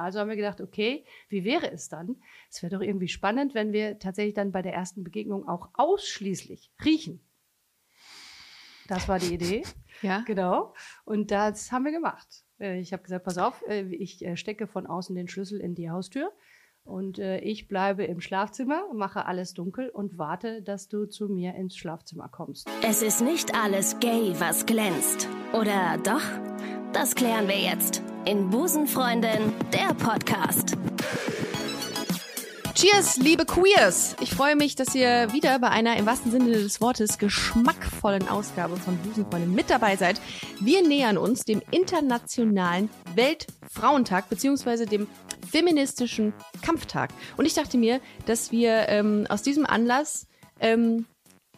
[0.00, 2.16] Also haben wir gedacht, okay, wie wäre es dann?
[2.50, 6.72] Es wäre doch irgendwie spannend, wenn wir tatsächlich dann bei der ersten Begegnung auch ausschließlich
[6.84, 7.20] riechen.
[8.88, 9.62] Das war die Idee.
[10.02, 10.22] Ja.
[10.26, 10.72] Genau.
[11.04, 12.26] Und das haben wir gemacht.
[12.58, 15.74] Äh, Ich habe gesagt, pass auf, äh, ich äh, stecke von außen den Schlüssel in
[15.74, 16.32] die Haustür
[16.84, 21.76] und ich bleibe im Schlafzimmer, mache alles dunkel und warte, dass du zu mir ins
[21.76, 22.68] Schlafzimmer kommst.
[22.82, 25.28] Es ist nicht alles gay, was glänzt.
[25.52, 26.22] Oder doch?
[26.94, 30.76] Das klären wir jetzt in Busenfreundin, der Podcast.
[32.74, 34.16] Cheers, liebe Queers!
[34.20, 38.76] Ich freue mich, dass ihr wieder bei einer im wahrsten Sinne des Wortes geschmackvollen Ausgabe
[38.76, 40.20] von Busenfreundin mit dabei seid.
[40.60, 45.06] Wir nähern uns dem internationalen Weltfrauentag beziehungsweise dem
[45.50, 46.32] feministischen
[46.62, 47.10] Kampftag.
[47.36, 50.26] Und ich dachte mir, dass wir ähm, aus diesem Anlass
[50.60, 51.06] ähm,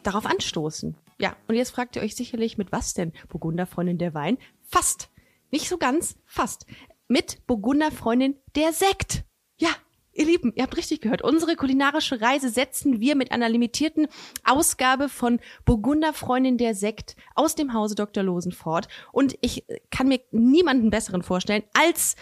[0.02, 0.96] darauf anstoßen.
[1.18, 3.12] Ja, und jetzt fragt ihr euch sicherlich, mit was denn?
[3.28, 4.38] Burgunderfreundin der Wein?
[4.64, 5.11] Fast.
[5.52, 6.66] Nicht so ganz, fast.
[7.06, 9.24] Mit Burgunderfreundin der Sekt.
[9.58, 9.68] Ja,
[10.14, 11.22] Ihr Lieben, ihr habt richtig gehört.
[11.22, 14.08] Unsere kulinarische Reise setzen wir mit einer limitierten
[14.44, 18.22] Ausgabe von Burgunderfreundin der Sekt aus dem Hause Dr.
[18.22, 18.88] Losen fort.
[19.10, 22.16] Und ich kann mir niemanden besseren vorstellen als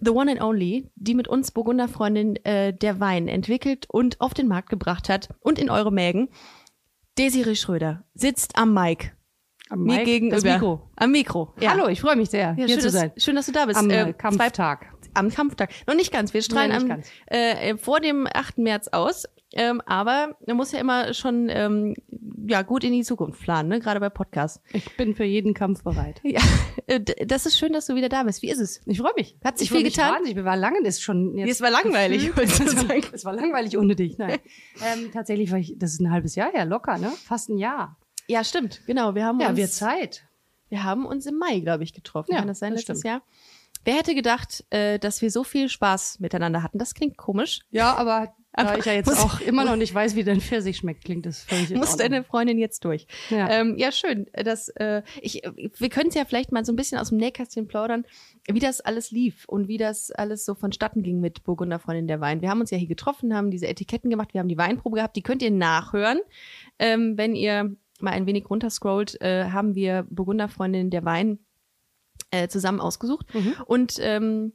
[0.00, 4.48] The One and Only, die mit uns Burgunderfreundin äh, der Wein entwickelt und auf den
[4.48, 6.30] Markt gebracht hat und in eure Mägen.
[7.18, 9.12] Desiree Schröder sitzt am Mic.
[9.70, 10.52] Am Mir Mic, gegenüber.
[10.54, 10.90] Mikro.
[10.96, 11.52] Am Mikro.
[11.60, 11.72] Ja.
[11.72, 13.12] Hallo, ich freue mich sehr, Ja, hier schön, zu sein.
[13.14, 13.78] Dass, schön, dass du da bist.
[13.78, 14.86] Am Äh, äh, Kampftag.
[15.14, 15.70] am Kampftag.
[15.86, 16.32] Noch nicht ganz.
[16.34, 17.08] Wir strahlen nicht am, ganz.
[17.26, 18.58] Äh, vor dem 8.
[18.58, 19.24] März aus.
[19.54, 21.94] Ähm, aber man muss ja immer schon ähm,
[22.46, 23.80] ja gut in die Zukunft planen, ne?
[23.80, 24.60] gerade bei Podcasts.
[24.72, 26.20] Ich bin für jeden Kampf bereit.
[26.28, 26.42] Ja,
[26.86, 28.42] äh, das ist schön, dass du wieder da bist.
[28.42, 28.82] Wie ist es?
[28.84, 29.38] Ich freue mich.
[29.42, 30.12] Hat sich ich viel getan?
[30.12, 30.36] Wahnsinnig.
[30.36, 31.50] Wir waren lange, das ist schon jetzt.
[31.50, 34.18] Es war langweilig, es war langweilig ohne dich.
[34.18, 34.38] Nein.
[34.84, 37.10] ähm, tatsächlich war ich, das ist ein halbes Jahr her, locker, ne?
[37.24, 37.96] Fast ein Jahr.
[38.28, 38.80] Ja, stimmt.
[38.86, 39.14] Genau.
[39.14, 40.24] Wir haben Ja, uns, wird Zeit.
[40.68, 42.32] wir haben uns im Mai, glaube ich, getroffen.
[42.32, 43.12] Ja, Kann das sein das letztes stimmt.
[43.14, 43.22] Jahr?
[43.84, 46.78] Wer hätte gedacht, äh, dass wir so viel Spaß miteinander hatten?
[46.78, 47.60] Das klingt komisch.
[47.70, 50.78] Ja, aber da ich ja jetzt muss- auch immer noch nicht weiß, wie dein Pfirsich
[50.78, 53.06] schmeckt, klingt das völlig Muss deine Freundin jetzt durch?
[53.30, 53.48] Ja.
[53.48, 54.26] Ähm, ja, schön.
[54.32, 55.42] Das, äh, ich,
[55.78, 58.04] wir können es ja vielleicht mal so ein bisschen aus dem Nähkästchen plaudern,
[58.50, 62.42] wie das alles lief und wie das alles so vonstatten ging mit Burgunderfreundin der Wein.
[62.42, 65.14] Wir haben uns ja hier getroffen, haben diese Etiketten gemacht, wir haben die Weinprobe gehabt,
[65.16, 66.18] die könnt ihr nachhören.
[66.80, 71.38] Ähm, wenn ihr mal ein wenig runterscrollt, äh, haben wir Burgunderfreundin der Wein
[72.30, 73.26] äh, zusammen ausgesucht.
[73.66, 74.52] Und ähm,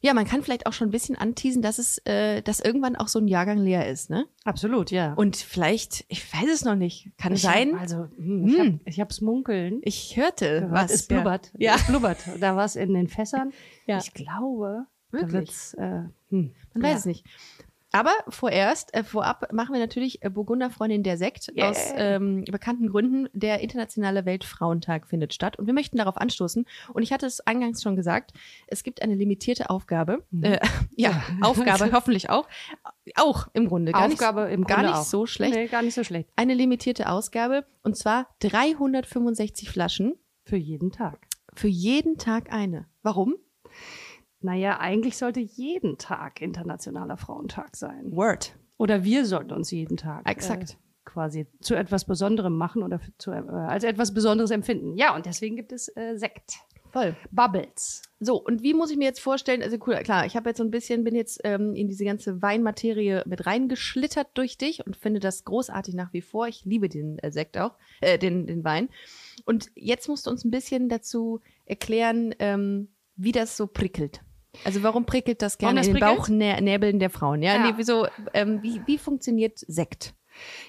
[0.00, 3.08] ja, man kann vielleicht auch schon ein bisschen anteasen, dass es, äh, dass irgendwann auch
[3.08, 4.26] so ein Jahrgang leer ist, ne?
[4.44, 5.14] Absolut, ja.
[5.14, 7.72] Und vielleicht, ich weiß es noch nicht, kann ich sein.
[7.72, 8.80] Hab, also, hm, ich, Hm.
[8.80, 9.80] hab, ich hab's munkeln.
[9.82, 10.70] Ich hörte gehört.
[10.72, 10.90] was.
[10.92, 11.50] Es blubbert.
[11.58, 11.74] Ja.
[11.74, 12.18] Es blubbert.
[12.38, 13.52] Da war es in den Fässern.
[13.86, 13.98] Ja.
[13.98, 15.32] Ich glaube, Wirklich?
[15.32, 16.54] da wird's, äh, hm.
[16.74, 17.24] Man weiß es nicht.
[17.90, 21.70] Aber vorerst, äh, vorab machen wir natürlich äh, Burgunderfreundin der Sekt Yeah.
[21.70, 23.28] aus ähm, bekannten Gründen.
[23.32, 26.66] Der internationale Weltfrauentag findet statt und wir möchten darauf anstoßen.
[26.92, 28.32] Und ich hatte es eingangs schon gesagt,
[28.66, 30.24] es gibt eine limitierte Aufgabe.
[30.42, 30.58] Äh,
[30.96, 32.46] ja, Aufgabe hoffentlich auch.
[33.16, 33.92] Auch im Grunde.
[33.92, 35.04] Gar Aufgabe nicht, im gar Grunde nicht auch.
[35.04, 35.54] so schlecht.
[35.54, 36.28] Nee, gar nicht so schlecht.
[36.36, 40.14] Eine limitierte Ausgabe und zwar 365 Flaschen.
[40.44, 41.26] Für jeden Tag.
[41.54, 42.86] Für jeden Tag eine.
[43.02, 43.34] Warum?
[44.40, 48.12] Naja, eigentlich sollte jeden Tag Internationaler Frauentag sein.
[48.12, 48.56] Word.
[48.76, 50.72] Oder wir sollten uns jeden Tag Exakt.
[50.72, 54.96] Äh, quasi zu etwas Besonderem machen oder zu, äh, als etwas Besonderes empfinden.
[54.96, 56.58] Ja, und deswegen gibt es äh, Sekt.
[56.90, 57.16] Voll.
[57.30, 58.02] Bubbles.
[58.18, 60.64] So, und wie muss ich mir jetzt vorstellen, also cool, klar, ich habe jetzt so
[60.64, 65.20] ein bisschen, bin jetzt ähm, in diese ganze Weinmaterie mit reingeschlittert durch dich und finde
[65.20, 66.48] das großartig nach wie vor.
[66.48, 68.88] Ich liebe den äh, Sekt auch, äh, den, den Wein.
[69.44, 74.22] Und jetzt musst du uns ein bisschen dazu erklären, ähm, wie das so prickelt.
[74.64, 76.00] Also warum prickelt das gerne das in den?
[76.00, 77.42] Bauchnäbeln der Frauen?
[77.42, 77.66] Ja, Ja.
[77.66, 80.14] Nee, wieso, ähm, wie, wie funktioniert Sekt?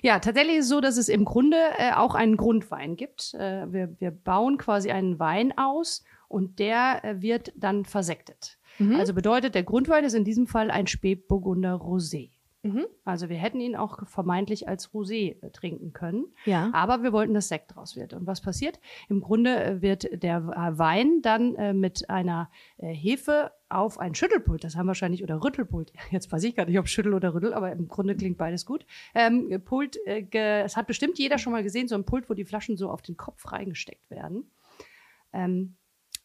[0.01, 3.33] Ja, tatsächlich ist es so, dass es im Grunde äh, auch einen Grundwein gibt.
[3.35, 8.57] Äh, wir, wir bauen quasi einen Wein aus und der äh, wird dann versektet.
[8.77, 8.95] Mhm.
[8.95, 12.31] Also bedeutet, der Grundwein ist in diesem Fall ein Spätburgunder Rosé.
[12.61, 12.87] Mhm.
[13.05, 16.25] Also wir hätten ihn auch vermeintlich als Rosé äh, trinken können.
[16.45, 16.69] Ja.
[16.73, 18.13] Aber wir wollten, dass Sekt draus wird.
[18.13, 18.79] Und was passiert?
[19.07, 24.75] Im Grunde äh, wird der äh, Wein dann mit einer Hefe auf ein Schüttelpult, das
[24.75, 27.87] haben wahrscheinlich, oder Rüttelpult, jetzt weiß ich gar nicht, ob Schüttel oder Rüttel, aber im
[27.87, 28.85] Grunde klingt beides gut.
[29.13, 30.25] Ähm, Pult, äh,
[30.63, 33.01] es hat bestimmt jeder schon mal gesehen, so ein Pult, wo die Flaschen so auf
[33.01, 34.51] den Kopf reingesteckt werden.
[35.33, 35.75] Ähm,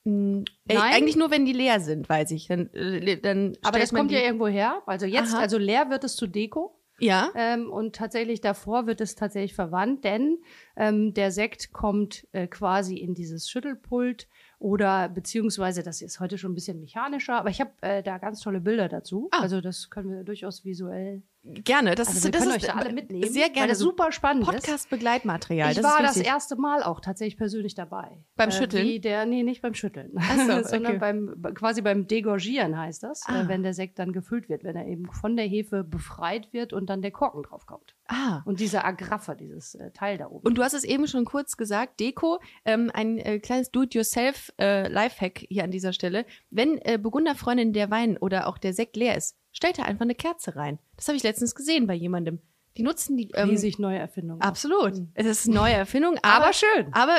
[0.05, 0.45] Nein.
[0.69, 2.49] eigentlich nur, wenn die leer sind, weiß ich.
[2.49, 4.83] Dann, äh, dann aber das kommt ja irgendwo her.
[4.87, 5.41] Also jetzt, Aha.
[5.41, 6.79] also leer wird es zu Deko.
[7.01, 7.33] Ja.
[7.35, 10.39] Ähm, und tatsächlich davor wird es tatsächlich verwandt, denn
[10.77, 14.29] ähm, der Sekt kommt äh, quasi in dieses Schüttelpult
[14.61, 18.41] oder beziehungsweise, das ist heute schon ein bisschen mechanischer, aber ich habe äh, da ganz
[18.41, 19.29] tolle Bilder dazu.
[19.33, 19.41] Ah.
[19.41, 21.94] Also das können wir durchaus visuell Gerne.
[21.94, 23.31] Das Also ist, wir das können ist euch da alle mitnehmen.
[23.31, 23.69] Sehr Weil gerne.
[23.69, 24.46] das super spannend.
[24.46, 25.70] Podcast-Begleitmaterial.
[25.73, 28.25] Ich das war das erste Mal auch tatsächlich persönlich dabei.
[28.37, 28.87] Beim Schütteln?
[28.87, 30.99] Wie der, nee, nicht beim Schütteln, so, sondern okay.
[30.99, 33.43] beim, quasi beim Degorgieren heißt das, Ah.
[33.43, 36.73] äh, wenn der Sekt dann gefüllt wird, wenn er eben von der Hefe befreit wird
[36.73, 37.94] und dann der Korken drauf kommt.
[38.06, 38.41] Ah.
[38.46, 40.46] Und dieser Agraffer, dieses äh, Teil da oben.
[40.46, 45.64] Und du hast es eben schon kurz gesagt, Deko, ähm, ein äh, kleines Do-it-yourself-Lifehack hier
[45.64, 46.25] an dieser Stelle.
[46.50, 50.15] Wenn äh, Burgunderfreundin der Wein oder auch der Sekt leer ist, stellt er einfach eine
[50.15, 50.79] Kerze rein.
[50.97, 52.41] Das habe ich letztens gesehen bei jemandem.
[52.77, 53.31] Die nutzen die.
[53.35, 54.41] Ähm, riesig neue Erfindung.
[54.43, 54.95] absolut.
[54.97, 55.11] Mhm.
[55.15, 56.93] Es ist eine neue Erfindung, Aber aber, schön.
[56.93, 57.19] aber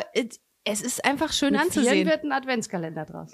[0.65, 2.07] es ist einfach schön Mit anzusehen.
[2.07, 3.31] wird ein Adventskalender draus.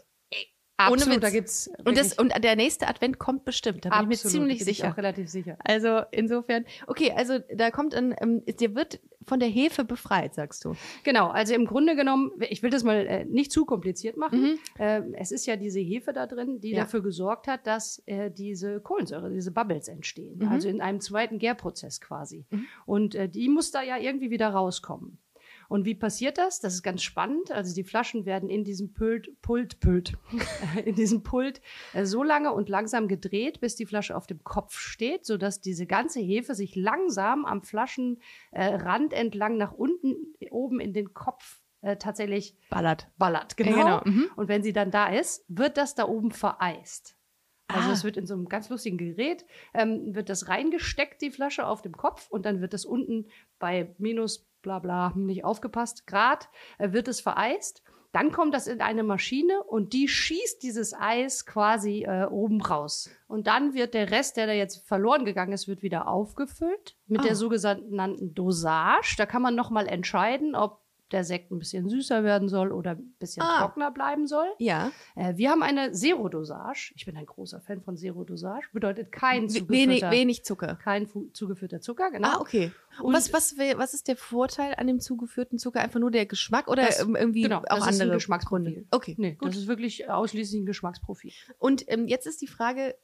[0.87, 1.21] Ohne Absolut, Witz.
[1.21, 3.85] da gibt's Und, das, und der nächste Advent kommt bestimmt.
[3.85, 4.91] Da bin ich mir absolut, ziemlich bin ich sicher.
[4.91, 5.57] auch relativ sicher.
[5.63, 10.65] Also insofern, okay, also da kommt ein, ähm, der wird von der Hefe befreit, sagst
[10.65, 10.75] du.
[11.03, 14.41] Genau, also im Grunde genommen, ich will das mal äh, nicht zu kompliziert machen.
[14.41, 14.59] Mhm.
[14.79, 16.79] Ähm, es ist ja diese Hefe da drin, die Ja.
[16.81, 20.39] dafür gesorgt hat, dass äh, diese Kohlensäure, diese Bubbles entstehen.
[20.39, 20.47] Mhm.
[20.47, 22.45] Also in einem zweiten Gärprozess quasi.
[22.49, 22.65] Mhm.
[22.85, 25.19] Und äh, die muss da ja irgendwie wieder rauskommen.
[25.71, 26.59] Und wie passiert das?
[26.59, 27.49] Das ist ganz spannend.
[27.51, 30.17] Also die Flaschen werden in diesem Pult, Pult, Pult,
[30.85, 31.61] in diesem Pult
[31.93, 35.85] äh, so lange und langsam gedreht, bis die Flasche auf dem Kopf steht, sodass diese
[35.87, 40.15] ganze Hefe sich langsam am Flaschenrand äh, entlang nach unten,
[40.49, 43.07] oben in den Kopf äh, tatsächlich Ballert.
[43.17, 43.55] ballert.
[43.57, 43.77] Ja, Genau.
[43.77, 44.01] genau.
[44.05, 44.29] Mhm.
[44.35, 47.15] Und wenn sie dann da ist, wird das da oben vereist.
[47.67, 47.93] Also Ah.
[47.93, 51.81] es wird in so einem ganz lustigen Gerät, ähm, wird das reingesteckt, die Flasche auf
[51.81, 53.27] dem Kopf und dann wird das unten
[53.59, 57.83] bei minus bla bla, nicht aufgepasst, Grad, äh, wird es vereist.
[58.13, 63.09] Dann kommt das in eine Maschine und die schießt dieses Eis quasi äh, oben raus.
[63.27, 67.21] Und dann wird der Rest, der da jetzt verloren gegangen ist, wird wieder aufgefüllt mit
[67.21, 67.23] Ah.
[67.23, 69.15] der sogenannten Dosage.
[69.17, 70.81] Da kann man nochmal entscheiden, ob
[71.11, 73.59] der Sekt ein bisschen süßer werden soll oder ein bisschen Ah.
[73.61, 74.47] trockener bleiben soll.
[74.59, 74.91] Ja.
[75.15, 76.93] Äh, wir haben eine Zero-Dosage.
[76.95, 78.67] Ich bin ein großer Fan von Zero-Dosage.
[78.73, 80.75] Bedeutet kein Wenig, zugeführter, wenig Zucker.
[80.75, 82.27] kein zugeführter Zucker, genau.
[82.29, 82.71] Ah, okay.
[82.99, 85.81] Und, Und- was, was, was ist der Vorteil an dem zugeführten Zucker?
[85.81, 88.51] Einfach nur der Geschmack oder Das- ähm, irgendwie genau, auch andere Geschmacksprofil.
[88.73, 88.85] Gründe?
[88.91, 89.49] Okay, Nee, gut.
[89.49, 91.31] das ist wirklich ausschließlich ein Geschmacksprofil.
[91.59, 92.95] Und ähm, jetzt ist die Frage,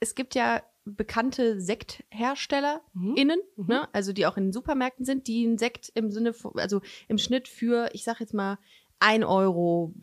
[0.00, 3.14] es gibt ja bekannte Sekthersteller Mhm.
[3.16, 3.66] innen, Mhm.
[3.66, 3.88] ne?
[3.94, 7.18] also die auch in den Supermärkten sind, die einen Sekt im Sinne, von, also im
[7.18, 8.58] Schnitt für, ich sag jetzt mal,
[9.00, 9.94] 1 Euro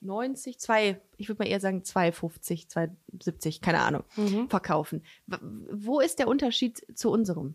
[0.00, 4.04] 90, 2, ich würde mal eher sagen 2,50, 2,70, keine Ahnung,
[4.48, 5.02] verkaufen.
[5.26, 5.36] W
[5.72, 7.54] wo ist der Unterschied zu unserem?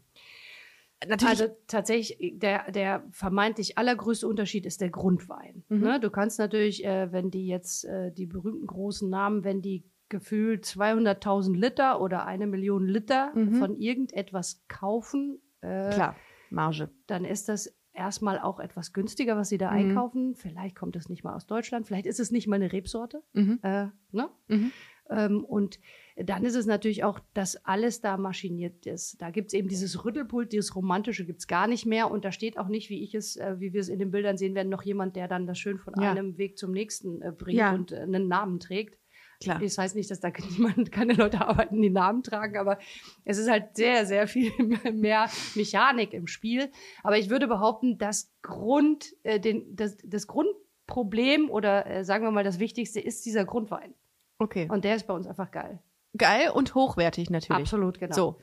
[1.08, 5.64] Natürlich, Also tatsächlich, der, der vermeintlich allergrößte Unterschied ist der Grundwein.
[5.70, 5.80] Mhm.
[5.82, 6.00] Ne?
[6.00, 10.66] Du kannst natürlich, äh, wenn die jetzt äh, die berühmten großen Namen, wenn die gefühlt
[10.66, 13.56] 200.000 Liter oder eine Million Liter Mhm.
[13.56, 16.16] von irgendetwas kaufen, äh, klar,
[16.50, 16.90] Marge.
[17.08, 19.78] dann ist das erstmal auch etwas günstiger, was sie da Mhm.
[19.78, 20.36] einkaufen.
[20.36, 23.24] Vielleicht kommt es nicht mal aus Deutschland, vielleicht ist es nicht mal eine Rebsorte.
[23.34, 23.60] Mhm.
[23.64, 24.30] Äh, ne?
[24.48, 24.72] Mhm.
[25.08, 25.80] Ähm, und
[26.18, 29.22] dann ist es natürlich auch, dass alles da maschiniert ist.
[29.22, 32.10] Da gibt es eben dieses Rüttelpult, dieses Romantische gibt es gar nicht mehr.
[32.10, 34.36] Und da steht auch nicht, wie ich es, äh, wie wir es in den Bildern
[34.38, 36.10] sehen werden, noch jemand, der dann das schön von Ja.
[36.10, 37.74] einem Weg zum nächsten äh, bringt Ja.
[37.76, 38.98] und äh, einen Namen trägt.
[39.42, 39.60] Klar.
[39.60, 42.78] Das heißt nicht, dass da niemand, keine Leute arbeiten, die Namen tragen, aber
[43.24, 44.52] es ist halt sehr, sehr viel
[44.94, 46.72] mehr Mechanik im Spiel.
[47.04, 52.32] Aber ich würde behaupten, das Grund, äh, den, das, das Grundproblem oder äh, sagen wir
[52.32, 53.94] mal das Wichtigste ist dieser Grundwein.
[54.38, 54.68] Okay.
[54.70, 55.80] Und der ist bei uns einfach geil.
[56.18, 57.62] Geil und hochwertig natürlich.
[57.62, 58.16] Absolut, genau.
[58.16, 58.40] So.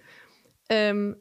[0.68, 1.16] Ähm,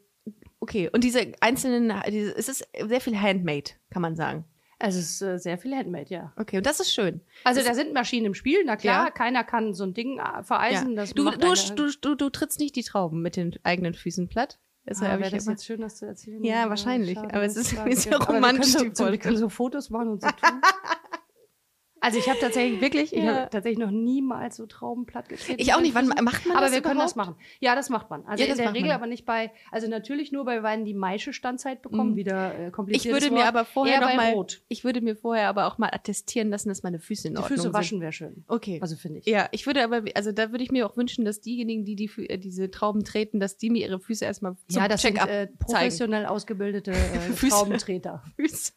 [0.59, 4.45] okay, und diese einzelnen, diese, es ist sehr viel Handmade, kann man sagen.
[4.83, 6.33] Es ist äh, sehr viel Handmade, ja.
[6.37, 7.21] Okay, und das ist schön.
[7.43, 9.11] Also Das- da sind Maschinen im Spiel, na klar, Ja.
[9.11, 10.91] keiner kann so ein Ding äh, vereisen.
[10.91, 10.95] Ja.
[11.01, 14.59] Das Du, du, du, du, du trittst nicht die Trauben mit den eigenen Füßen platt.
[14.85, 16.43] Das ah, wäre das jetzt schön, das zu erzählen?
[16.43, 17.95] Ja, wahrscheinlich, schade, aber es ist schade.
[17.95, 19.17] sehr Aber wir romantisch, können so, wir Folge.
[19.19, 20.61] können so Fotos machen und so tun.
[22.03, 23.35] Also ich habe tatsächlich wirklich, ich Ja.
[23.35, 25.61] habe tatsächlich noch niemals so Trauben platt getreten.
[25.61, 25.93] Ich auch nicht.
[25.93, 27.35] Wann macht man aber das wir können das machen.
[27.59, 28.25] Ja, das macht man.
[28.25, 28.97] Also Ja, in der Regel man.
[28.97, 32.15] aber nicht bei, also natürlich nur bei Weinen, die Maische Standzeit bekommen, Mhm.
[32.15, 33.13] wieder äh, Ich kompliziert.
[33.13, 34.61] würde mir aber vorher noch mal, Rot.
[34.67, 37.49] ich würde mir vorher aber auch mal attestieren lassen, dass meine Füße in Die Ordnung
[37.55, 37.73] Füße sind.
[37.73, 38.43] waschen wäre schön.
[38.47, 38.79] Okay.
[38.81, 39.27] Also finde ich.
[39.27, 42.09] ja, ich würde aber, also da würde ich mir auch wünschen, dass diejenigen, die, die
[42.27, 45.29] äh, diese Trauben treten, dass die mir ihre Füße erstmal zum ja, das sind Check-up
[45.29, 47.35] äh, professionell ausgebildete äh.
[47.49, 48.23] Traubentreter.
[48.37, 48.73] Füße.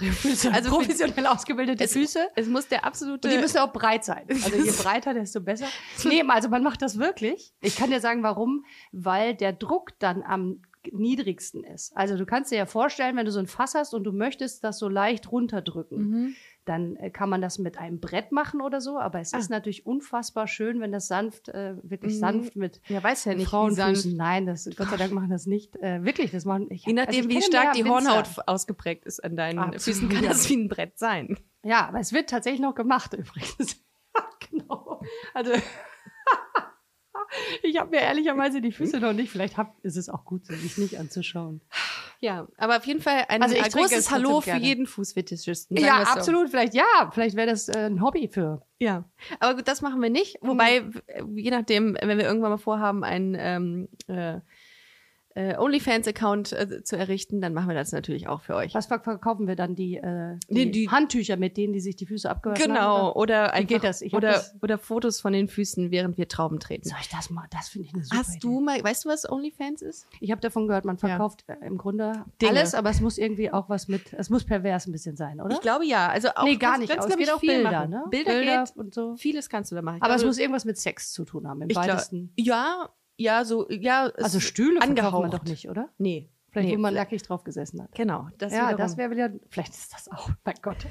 [0.00, 2.28] Also Also professionell ausgebildete Es- Füße.
[2.36, 3.28] Es muss der absolute.
[3.28, 4.24] Und die müssen auch breit sein.
[4.28, 5.66] Also je breiter, desto besser.
[6.04, 7.52] Nee, also man macht das wirklich.
[7.60, 8.64] Ich kann dir sagen, warum.
[8.92, 10.62] Weil der Druck dann am
[10.92, 11.94] niedrigsten ist.
[11.96, 14.64] Also du kannst dir ja vorstellen, wenn du so ein Fass hast und du möchtest
[14.64, 16.36] das so leicht runterdrücken, Mhm.
[16.68, 18.98] Dann äh, kann man das mit einem Brett machen oder so.
[18.98, 19.38] Aber es Ah.
[19.38, 22.18] ist natürlich unfassbar schön, wenn das sanft, äh, wirklich Mhm.
[22.18, 23.94] sanft mit Ja, weiß ja nicht, Frauenfüßen.
[23.96, 24.16] sanft.
[24.16, 25.76] Nein, das, Gott sei Dank machen das nicht.
[25.76, 26.84] Äh, wirklich, das machen ich.
[26.86, 27.84] Je nachdem, also ich wie stark die.
[27.84, 31.38] Hornhaut ausgeprägt ist an deinen Absolut, Füßen, kann das wie ein Brett sein.
[31.64, 33.82] Ja, aber es wird tatsächlich noch gemacht übrigens.
[34.50, 35.00] Genau.
[35.34, 35.52] Also
[37.62, 39.30] Ich habe mir ehrlicherweise die Füße noch nicht.
[39.30, 41.60] Vielleicht hab, ist es auch gut, sich nicht anzuschauen.
[42.20, 45.76] Ja, aber auf jeden Fall ein, Also ein großes Hallo für jeden Fußfetischisten.
[45.76, 46.12] Ja, so.
[46.12, 46.50] absolut.
[46.50, 47.10] Vielleicht ja.
[47.12, 48.62] Vielleicht wäre das äh, ein Hobby für.
[48.80, 49.04] Ja,
[49.38, 50.36] aber gut, das machen wir nicht.
[50.40, 51.00] Wobei, w-
[51.36, 54.40] je nachdem, wenn wir irgendwann mal vorhaben, einen ähm, äh,
[55.34, 58.74] äh, OnlyFans-Account äh, zu errichten, dann machen wir das natürlich auch für euch.
[58.74, 61.96] Was verk- verkaufen wir dann die, äh, die, Nee, die- Handtücher mit denen, die sich
[61.96, 63.06] die Füße abgewaschen Genau, haben?
[63.10, 63.16] oder?
[63.16, 64.02] oder einfach, geht das?
[64.02, 66.88] Ich oder, das- oder Fotos von den Füßen, während wir Trauben treten.
[66.88, 67.46] Soll ich das mal?
[67.50, 68.38] Das finde ich eine super Hast Idee.
[68.40, 70.06] du mal, weißt du, was OnlyFans ist?
[70.20, 71.08] Ich habe davon gehört, man Ja.
[71.08, 72.52] verkauft äh, im Grunde Dinge.
[72.58, 75.54] alles, aber es muss irgendwie auch was mit, es muss pervers ein bisschen sein, oder?
[75.54, 76.08] Ich glaube ja.
[76.08, 76.90] Also auch nee, gar nicht.
[76.90, 77.90] Aber es ich, geht auch Bilder, machen.
[77.90, 78.04] ne?
[78.10, 79.14] Bilder, geht, und so.
[79.16, 79.98] vieles kannst du da machen.
[79.98, 82.32] Ich Aber es glaube, muss irgendwas mit Sex zu tun haben, im glaub- weitesten.
[82.36, 84.10] ja, ja, so, ja.
[84.16, 85.34] Also Stühle verkauft man angehaucht.
[85.34, 85.90] doch nicht, oder?
[85.98, 86.30] Nee.
[86.50, 86.76] Vielleicht, nee.
[86.76, 87.94] wo man nackig drauf gesessen hat.
[87.94, 88.28] Genau.
[88.38, 90.86] Das ja, das wäre wieder, vielleicht ist das auch, mein Gott.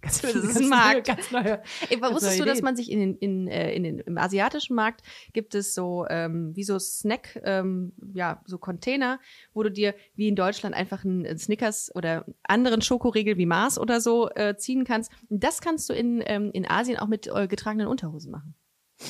[0.00, 1.06] Das Ganz ist ganz ein neue- Markt.
[1.06, 1.62] Ganz neue.
[1.88, 4.18] Ey, Ganz wusstest neue du, dass man sich in den, in, äh, in den, im
[4.18, 5.02] asiatischen Markt
[5.32, 9.18] gibt es so, ähm, wie so Snack, ähm, ja, so Container,
[9.54, 14.00] wo du dir wie in Deutschland einfach einen, Snickers oder anderen Schokoriegel wie Mars oder
[14.00, 15.10] so äh, ziehen kannst.
[15.30, 18.54] Das kannst du in, ähm, in Asien auch mit äh, getragenen Unterhosen machen.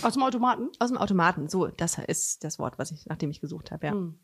[0.02, 0.70] Aus dem Automaten?
[0.78, 1.48] Aus dem Automaten.
[1.48, 3.92] So, das ist das Wort, was ich, nach dem ich gesucht habe, ja.
[3.92, 4.18] Hm.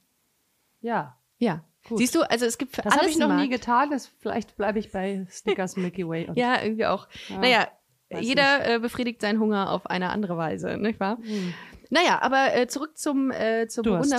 [0.80, 1.18] Ja.
[1.38, 1.64] Ja.
[1.88, 1.98] Gut.
[1.98, 3.62] Siehst du, also es gibt für Das alles habe ich noch einen nie Markt.
[3.62, 3.90] getan.
[3.90, 6.30] Das, vielleicht bleibe ich bei Snickers Milky Way.
[6.34, 7.08] Ja, irgendwie auch.
[7.28, 7.68] Ja, naja,
[8.20, 11.18] jeder äh, befriedigt seinen Hunger auf eine andere Weise, nicht wahr?
[11.22, 11.54] Hm.
[11.90, 14.12] Naja, aber äh, zurück zum äh, zur Durst.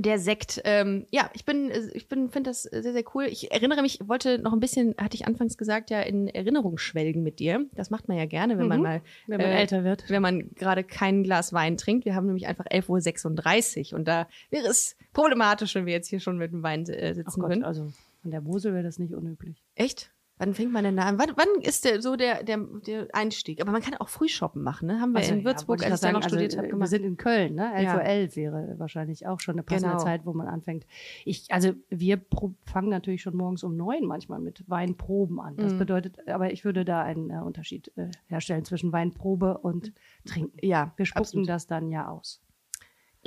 [0.00, 0.60] Der Sekt.
[0.64, 3.24] Ähm, ja, ich bin, äh, ich bin, finde das sehr, sehr cool.
[3.24, 7.22] Ich erinnere mich, wollte noch ein bisschen, hatte ich anfangs gesagt, ja, in Erinnerung schwelgen
[7.22, 7.66] mit dir.
[7.74, 8.82] Das macht man ja gerne, wenn man Mhm.
[8.84, 10.04] mal, Wenn man äh, älter wird.
[10.08, 12.04] wenn man gerade kein Glas Wein trinkt.
[12.04, 16.20] Wir haben nämlich einfach 11.36 Uhr und da wäre es problematisch, wenn wir jetzt hier
[16.20, 17.64] schon mit dem Wein äh, sitzen Gott, würden.
[17.64, 17.90] also
[18.24, 19.62] an der Mosel wäre das nicht unüblich.
[19.74, 20.10] Echt?
[20.38, 21.18] Wann fängt man denn da an?
[21.18, 23.60] Wann, wann ist der, so der, der, der Einstieg?
[23.60, 25.00] Aber man kann auch früh shoppen machen, ne?
[25.00, 26.66] Haben wir Also, in ja, Würzburg, ich als ich da noch sagen, studiert also, habe,
[26.66, 26.88] äh, Wir gemacht.
[26.90, 27.72] sind in Köln, ne?
[27.74, 27.94] 11.11 Ja.
[27.94, 30.04] Uhr wäre wahrscheinlich auch schon eine passende Genau.
[30.04, 30.86] Zeit, wo man anfängt.
[31.24, 32.20] Ich, also wir
[32.64, 35.56] fangen natürlich schon morgens um neun manchmal mit Weinproben an.
[35.56, 35.78] Das Mhm.
[35.78, 39.92] bedeutet, aber ich würde da einen äh, Unterschied äh, herstellen zwischen Weinprobe und
[40.24, 40.56] Trinken.
[40.64, 41.48] Ja, Wir spucken absolut.
[41.48, 42.40] das dann ja aus.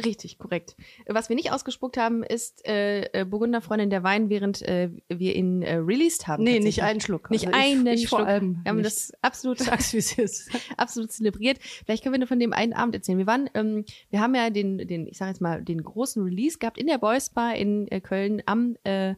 [0.03, 0.75] Richtig, korrekt.
[1.05, 5.61] Was wir nicht ausgespuckt haben, ist äh, äh, Burgunderfreundin der Wein, während äh, wir ihn
[5.61, 6.43] äh, released haben.
[6.43, 7.29] Nee, nicht einen Schluck.
[7.29, 8.27] Nicht Also ich, einen ich vor Schluck.
[8.29, 8.59] allem.
[8.63, 10.49] Wir haben das absolut, Sag's, ist.
[10.77, 11.59] absolut zelebriert.
[11.85, 13.17] Vielleicht können wir nur von dem einen Abend erzählen.
[13.17, 16.57] Wir waren, ähm, wir haben ja den, den, ich sage jetzt mal, den großen Release
[16.57, 19.15] gehabt in der Boys Bar in äh, Köln am, äh,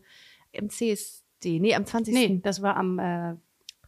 [0.52, 1.60] im CSD.
[1.60, 2.14] Nee, am 20.
[2.14, 3.36] Nee, das war am äh,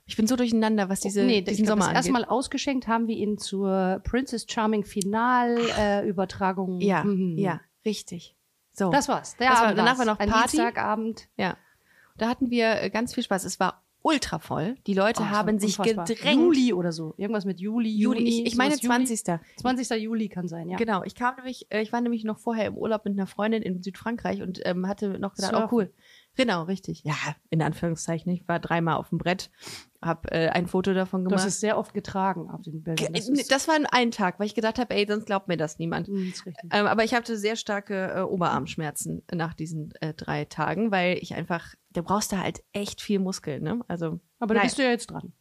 [0.07, 2.12] Ich bin so durcheinander, was diese, nee, diesen glaub, Sommer angeht.
[2.12, 6.79] Mal ausgeschenkt haben wir ihn zur Princess Charming Final äh, Übertragung.
[6.79, 7.38] Ja, Mhm.
[7.38, 8.35] ja, richtig.
[8.74, 8.91] So.
[8.91, 9.35] Das war's.
[9.38, 10.00] Der Das war- Abend danach war's.
[10.00, 10.57] war noch Ein Party.
[10.57, 11.27] Dienstagabend.
[11.38, 11.57] Ja.
[12.17, 13.45] Da hatten wir äh, ganz viel Spaß.
[13.45, 14.75] Es war ultra voll.
[14.85, 16.05] Die Leute Oh, haben sich unfassbar.
[16.05, 16.35] gedrängt.
[16.39, 17.15] Juli oder so.
[17.17, 18.19] Irgendwas mit Juli, Juli.
[18.19, 18.29] Juni.
[18.41, 19.05] Ich, ich meine sowas Juli.
[19.15, 19.39] 20.
[19.57, 19.89] 20.
[20.03, 20.77] Juli kann sein, ja.
[20.77, 21.03] Genau.
[21.03, 23.81] Ich kam nämlich, äh, ich war nämlich noch vorher im Urlaub mit einer Freundin in
[23.81, 25.69] Südfrankreich und ähm, hatte noch gedacht, oh Surfen.
[25.75, 25.93] cool.
[26.35, 27.01] Genau, richtig.
[27.03, 27.15] Ja,
[27.50, 28.31] in Anführungszeichen.
[28.31, 29.50] Ich war dreimal auf dem Brett,
[30.05, 31.43] hab äh, ein Foto davon Du gemacht.
[31.45, 33.13] hast es sehr oft getragen auf den Bildern.
[33.13, 35.79] das, ist, das war ein Tag, weil ich gedacht habe, ey, sonst glaubt mir das
[35.79, 36.07] niemand.
[36.07, 36.69] Ist richtig.
[36.71, 41.35] Ähm, aber ich hatte sehr starke äh, Oberarmschmerzen nach diesen äh, drei Tagen, weil ich
[41.35, 43.79] einfach, du brauchst da halt echt viel Muskeln, ne?
[43.88, 44.67] Also Aber da nein.
[44.67, 45.33] bist du ja jetzt dran.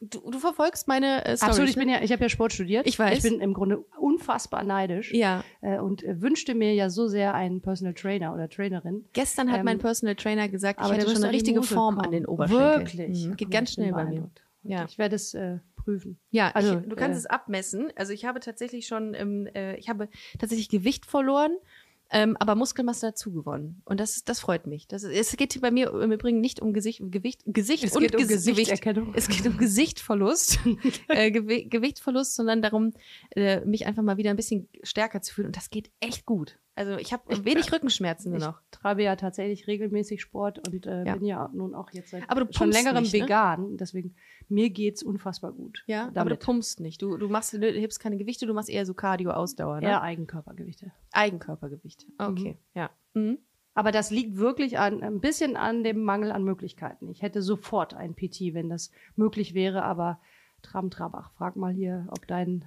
[0.00, 1.82] Du, du verfolgst meine äh, Storys, Absolut, ich ne?
[1.82, 2.86] bin ja, ich habe ja Sport studiert.
[2.86, 3.16] Ich weiß.
[3.24, 7.34] Ich bin im Grunde unfassbar neidisch Ja, äh, und äh, wünschte mir ja so sehr
[7.34, 9.04] einen Personal Trainer oder Trainerin.
[9.12, 12.06] gestern hat Ähm, mein Personal Trainer gesagt, ich Aber hätte schon eine richtige Form kommen.
[12.06, 12.78] an den Oberschenkeln.
[12.78, 13.26] Wirklich?
[13.26, 13.36] Mhm.
[13.36, 14.30] Geht ganz schnell bei mir.
[14.64, 14.84] Ja.
[14.88, 16.18] Ich werde es äh, prüfen.
[16.30, 17.90] Ja, Also, ich, du kannst äh, es abmessen.
[17.96, 20.08] Also ich habe tatsächlich schon, ähm, äh, ich habe
[20.38, 21.56] tatsächlich Gewicht verloren,
[22.10, 23.82] ähm, aber Muskelmasse dazu gewonnen.
[23.84, 24.88] Und das, das freut mich.
[24.88, 28.02] Das, es geht hier bei mir im Übrigen nicht um Gesicht, Gewicht, Gesicht Es und
[28.02, 28.46] geht um Ges- Gewicht.
[28.46, 29.12] Gesichtserkennung.
[29.14, 30.58] Es geht um Gesichtverlust,
[31.08, 32.92] äh, Gewi Gewichtverlust, sondern darum,
[33.36, 35.46] äh, mich einfach mal wieder ein bisschen stärker zu fühlen.
[35.48, 36.58] Und das geht echt gut.
[36.78, 38.60] Also ich habe wenig Rückenschmerzen nur Ich noch.
[38.70, 41.14] treibe ja tatsächlich regelmäßig Sport und äh, Ja.
[41.16, 43.22] bin ja nun auch jetzt seit Aber du schon längerem nicht, ne?
[43.22, 43.76] vegan.
[43.76, 44.14] Deswegen,
[44.48, 45.82] mir geht's unfassbar gut.
[45.86, 46.40] Ja, aber du damit.
[46.40, 47.02] pumpst nicht.
[47.02, 49.88] Du, du machst, du hebst keine Gewichte, du machst eher so Cardio-Ausdauer, ne?
[49.88, 50.92] Eher Eigenkörpergewichte.
[51.12, 52.06] Eigenkörpergewicht.
[52.18, 52.90] Okay, ja.
[53.14, 53.38] Mhm.
[53.74, 57.08] Aber das liegt wirklich an, ein bisschen an dem Mangel an Möglichkeiten.
[57.10, 60.20] Ich hätte sofort ein PT, wenn das möglich wäre, aber
[60.62, 62.64] Tram Trabach, frag mal hier, ob dein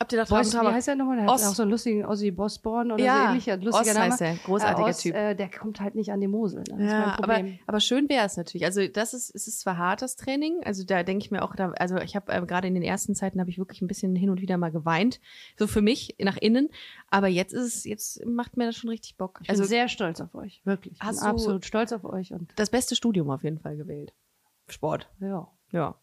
[0.00, 1.18] Habt ihr da äh, Boss, wie heißt der nochmal?
[1.18, 1.42] Der Oss.
[1.44, 4.10] hat auch so einen lustigen Ozzy Bosborn oder so Ja, ähnlicher, lustiger Oss Name.
[4.12, 4.34] heißt er.
[4.36, 5.14] Großartiger äh, Oss, Typ.
[5.14, 6.64] Äh, der kommt halt nicht an die Mosel.
[6.74, 6.86] Ne?
[6.86, 8.64] Ja, aber, aber schön wäre es natürlich.
[8.64, 11.72] Also das ist, es ist zwar hartes Training, also da denke ich mir auch, da,
[11.72, 14.30] also ich habe äh, gerade in den ersten Zeiten habe ich wirklich ein bisschen hin
[14.30, 15.20] und wieder mal geweint,
[15.58, 16.70] so für mich nach innen.
[17.10, 19.38] Aber jetzt ist es, jetzt macht mir das schon richtig Bock.
[19.42, 20.94] Ich Also bin sehr stolz auf euch, wirklich.
[20.94, 24.14] Ich bin absolut stolz auf euch und das beste Studium auf jeden Fall gewählt.
[24.68, 25.10] Sport.
[25.20, 25.46] ja.
[25.72, 25.94] Ja.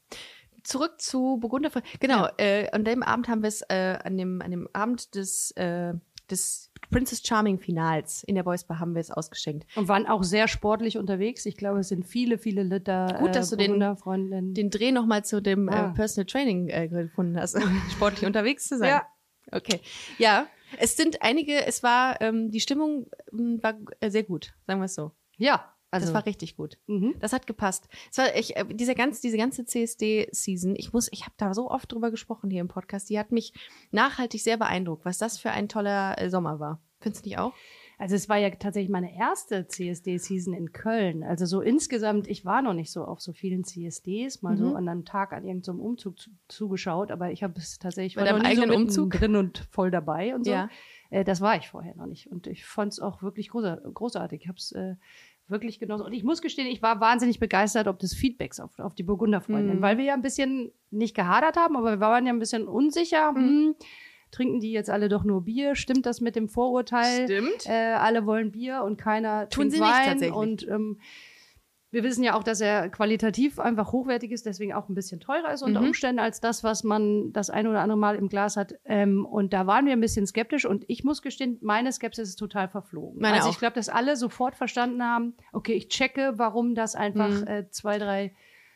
[0.67, 1.71] Zurück zu Burgunder.
[2.00, 5.51] Genau, äh, an dem Abend haben wir es, äh, an, dem, an dem Abend des,
[5.51, 5.93] äh,
[6.29, 9.65] des Princess Charming Finals in der Boys Bar haben wir es ausgeschenkt.
[9.75, 11.45] Und waren auch sehr sportlich unterwegs.
[11.45, 13.15] Ich glaube, es sind viele, viele Liter.
[13.19, 14.53] Gut, dass äh, du den-.
[14.53, 15.89] Den Dreh nochmal zu dem Ah.
[15.91, 17.57] äh, Personal Training äh, gefunden hast,
[17.91, 18.89] sportlich unterwegs zu sein.
[18.89, 19.07] Ja.
[19.51, 19.79] Okay.
[20.17, 20.47] Ja,
[20.77, 24.86] es sind einige, es war, ähm, die Stimmung ähm, war äh, sehr gut, sagen wir
[24.86, 25.12] es so.
[25.38, 26.77] Ja, also das war richtig gut.
[26.88, 27.15] mhm.
[27.20, 27.88] Das hat gepasst.
[28.12, 31.70] Es war ich, äh, diese ganze, diese ganze CSD-Season, ich muss, ich habe da so
[31.70, 33.53] oft drüber gesprochen hier im Podcast, die hat mich
[33.91, 36.82] nachhaltig sehr beeindruckt, was das für ein toller äh, Sommer war.
[37.00, 37.53] Findest du nicht auch?
[38.00, 41.24] Also es war ja tatsächlich meine erste CSD-Season in Köln.
[41.24, 44.75] Also so insgesamt, ich war noch nicht so auf so vielen CSDs, mal so Mhm.
[44.75, 48.27] an einem Tag an irgendeinem Umzug zu, zugeschaut, aber ich habe es tatsächlich Bei war
[48.27, 49.12] deinem noch nie so eigenen mitten Umzug?
[49.13, 50.51] drin und voll dabei und so.
[50.51, 50.70] Ja.
[51.10, 54.41] Äh, das war ich vorher noch nicht und ich fand es auch wirklich großartig.
[54.44, 54.96] Ich habe es äh,
[55.50, 56.06] wirklich genossen.
[56.06, 59.77] Und ich muss gestehen, ich war wahnsinnig begeistert ob des Feedbacks auf, auf die Burgunderfreundin,
[59.77, 59.82] Mhm.
[59.82, 63.32] weil wir ja ein bisschen nicht gehadert haben, aber wir waren ja ein bisschen unsicher.
[63.32, 63.38] Mhm.
[63.38, 63.75] Hm,
[64.30, 65.75] trinken die jetzt alle doch nur Bier?
[65.75, 67.24] Stimmt das mit dem Vorurteil?
[67.25, 67.66] Stimmt.
[67.66, 70.06] Äh, alle wollen Bier und keiner Tun trinkt sie nicht Wein.
[70.10, 70.36] tatsächlich.
[70.38, 71.00] Und ähm,
[71.89, 75.53] wir wissen ja auch, dass er qualitativ einfach hochwertig ist, deswegen auch ein bisschen teurer
[75.53, 75.88] ist unter Mhm.
[75.88, 78.75] Umständen als das, was man das ein oder andere Mal im Glas hat.
[78.84, 82.36] Ähm, und da waren wir ein bisschen skeptisch und ich muss gestehen, meine Skepsis ist
[82.36, 83.22] total verflogen.
[83.22, 83.53] Meine also auch.
[83.53, 87.48] ich glaube, dass alle sofort verstanden haben, okay, ich checke, warum das einfach Mhm.
[87.48, 88.34] äh, zwei, drei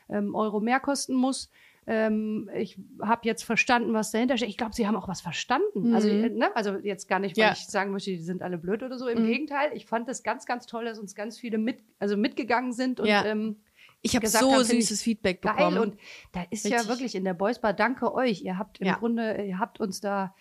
[0.10, 1.50] ähm, Euro mehr kosten muss.
[1.94, 4.48] Ähm, ich habe jetzt verstanden, was dahinter steht.
[4.50, 5.94] Ich glaube, sie haben auch was verstanden.
[5.94, 6.24] Also, Mhm.
[6.24, 6.56] äh, ne?
[6.56, 7.52] also jetzt gar nicht, weil Ja.
[7.52, 9.08] ich sagen möchte, die sind alle blöd oder so.
[9.08, 9.28] Im Mhm.
[9.28, 13.00] Gegenteil, ich fand das ganz, ganz toll, dass uns ganz viele mit, also mitgegangen sind
[13.02, 13.26] und Ja.
[13.26, 13.58] ähm,
[14.04, 15.54] Ich habe gesagt so haben, süßes Feedback geil.
[15.54, 15.78] bekommen.
[15.80, 15.98] Und
[16.32, 16.90] da ist ja Richtig.
[16.90, 18.42] wirklich in der Boys Bar, danke euch.
[18.42, 18.96] Ihr habt im Ja.
[18.96, 20.34] Grunde, ihr habt uns da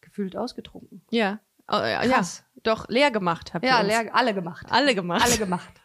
[0.00, 1.02] gefühlt ausgetrunken.
[1.10, 1.40] ja.
[1.66, 2.44] Oh, ja, Krass.
[2.62, 3.88] doch leer gemacht habt Ja, ihr uns.
[3.88, 4.66] leer, alle gemacht.
[4.70, 5.24] Alle gemacht.
[5.24, 5.72] Alle gemacht.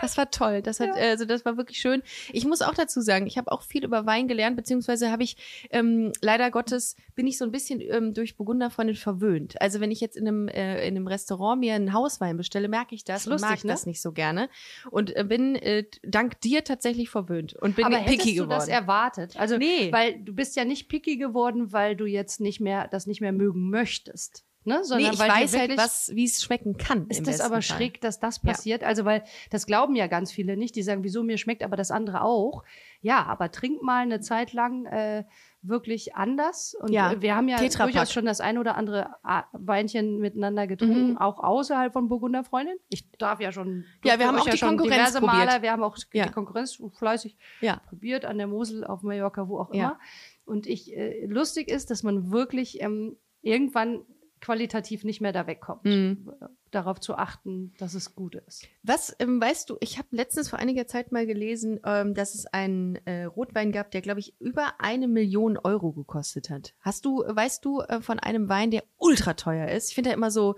[0.00, 0.62] Das war toll.
[0.62, 2.02] Das hat, also das war wirklich schön.
[2.32, 5.36] Ich muss auch dazu sagen, ich habe auch viel über Wein gelernt, beziehungsweise habe ich
[5.70, 9.60] ähm, leider Gottes bin ich so ein bisschen ähm, durch Burgunderfreundin verwöhnt.
[9.60, 12.94] Also wenn ich jetzt in einem äh, in einem Restaurant mir einen Hauswein bestelle, merke
[12.94, 13.70] ich das und lustig, mag ne?
[13.72, 14.48] das nicht so gerne
[14.90, 18.50] und äh, bin äh, dank dir tatsächlich verwöhnt und bin Aber picky hättest du geworden.
[18.50, 19.36] das erwartet?
[19.36, 19.92] Also, Nee.
[19.92, 23.32] weil du bist ja nicht picky geworden, weil du jetzt nicht mehr, das nicht mehr
[23.32, 24.44] mögen möchtest.
[24.68, 24.76] Ne?
[24.78, 27.06] nee, Sondern ich weil du weiß halt, was wie es schmecken kann.
[27.08, 27.62] Ist das aber Fall.
[27.62, 28.52] schräg, dass das Ja.
[28.52, 28.84] passiert?
[28.84, 30.76] Also, weil das glauben ja ganz viele nicht.
[30.76, 32.62] Die sagen, wieso mir schmeckt aber das andere auch.
[33.00, 35.24] Ja, aber trink mal eine Zeit lang äh,
[35.62, 36.74] wirklich anders.
[36.80, 39.10] Und Ja, wir haben ja durchaus schon das ein oder andere
[39.52, 41.18] Weinchen miteinander getrunken, Mhm.
[41.18, 42.76] auch außerhalb von Burgunderfreundin.
[42.88, 43.84] Ich darf ja schon.
[44.04, 45.46] Ja, wir haben auch die schon Konkurrenz diverse probiert.
[45.46, 45.62] Male.
[45.62, 46.26] Wir haben auch Ja.
[46.26, 47.80] die Konkurrenz fleißig Ja.
[47.88, 49.78] probiert an der Mosel, auf Mallorca, wo auch immer.
[49.82, 49.98] Ja.
[50.44, 54.00] Und ich äh, lustig ist, dass man wirklich ähm, irgendwann
[54.40, 56.30] qualitativ nicht mehr da wegkommt, Mhm.
[56.70, 58.66] darauf zu achten, dass es gut ist.
[58.82, 62.46] Was ähm, weißt du, ich habe letztens vor einiger Zeit mal gelesen, ähm, dass es
[62.46, 66.74] einen äh, Rotwein gab, der, glaube ich, über eine Million Euro gekostet hat.
[66.80, 69.88] Hast du, weißt du äh, von einem Wein, der ultra teuer ist?
[69.88, 70.56] Ich finde da immer so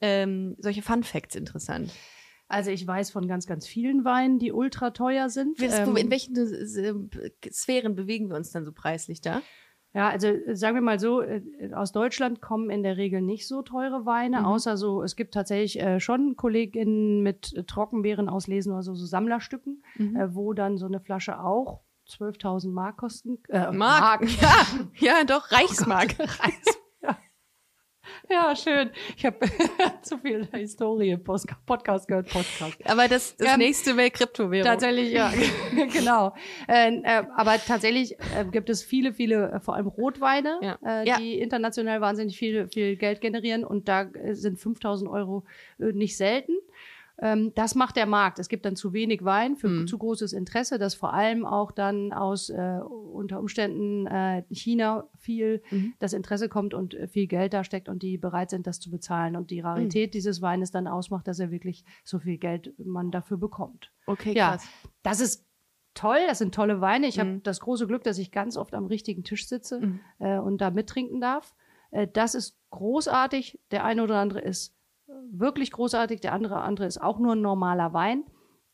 [0.00, 1.92] ähm, solche Fun Facts interessant.
[2.48, 5.58] Also ich weiß von ganz, ganz vielen Weinen, die ultra teuer sind.
[5.60, 9.40] Wie- Ähm, in welchen äh, Sphären bewegen wir uns dann so preislich da?
[9.94, 11.42] Ja, also äh, sagen wir mal so, äh,
[11.74, 14.46] aus Deutschland kommen in der Regel nicht so teure Weine, Mhm.
[14.46, 19.04] außer so, es gibt tatsächlich äh, schon Kolleginnen mit äh, Trockenbeeren auslesen oder so, so
[19.06, 20.16] Sammlerstücken, Mhm.
[20.16, 23.38] äh, wo dann so eine Flasche auch 12.000 Mark kosten.
[23.48, 24.22] Äh, Mark.
[24.40, 24.56] Ja,
[24.98, 26.18] ja, doch, Reichsmark.
[26.18, 26.24] ja.
[28.30, 28.90] ja, schön.
[29.16, 29.38] Ich habe
[30.02, 32.78] zu viel Historie Post Podcast gehört, Podcast.
[32.86, 34.64] Aber das, das Ja, nächste wäre Kryptowährung.
[34.66, 35.32] Tatsächlich, ja,
[35.92, 36.34] genau.
[36.68, 40.78] Äh, äh, aber tatsächlich äh, gibt es viele, viele, äh, vor allem Rotweine, Ja.
[40.84, 41.18] Äh, Ja.
[41.18, 45.44] die international wahnsinnig viel, viel Geld generieren und da äh, sind 5000 Euro
[45.78, 46.52] nicht selten.
[47.22, 48.38] Ähm, das macht der Markt.
[48.40, 49.86] Es gibt dann zu wenig Wein für Mhm.
[49.86, 55.62] zu großes Interesse, das vor allem auch dann aus äh, unter Umständen äh, China viel
[55.70, 55.94] Mhm.
[56.00, 58.90] das Interesse kommt und äh, viel Geld da steckt und die bereit sind, das zu
[58.90, 59.36] bezahlen.
[59.36, 63.36] Und die Rarität dieses Weines dann ausmacht, dass er wirklich so viel Geld man dafür
[63.36, 63.92] bekommt.
[64.06, 64.50] Okay, Ja.
[64.52, 64.66] krass.
[65.04, 65.46] Das ist
[65.94, 67.06] toll, das sind tolle Weine.
[67.06, 67.42] Ich habe Mhm.
[67.44, 70.00] das große Glück, dass ich ganz oft am richtigen Tisch sitze Mhm.
[70.18, 71.54] äh, und da mittrinken darf.
[71.92, 73.60] Äh, das ist großartig.
[73.70, 74.74] Der eine oder andere ist
[75.30, 78.24] wirklich großartig, der andere andere ist auch nur ein normaler Wein.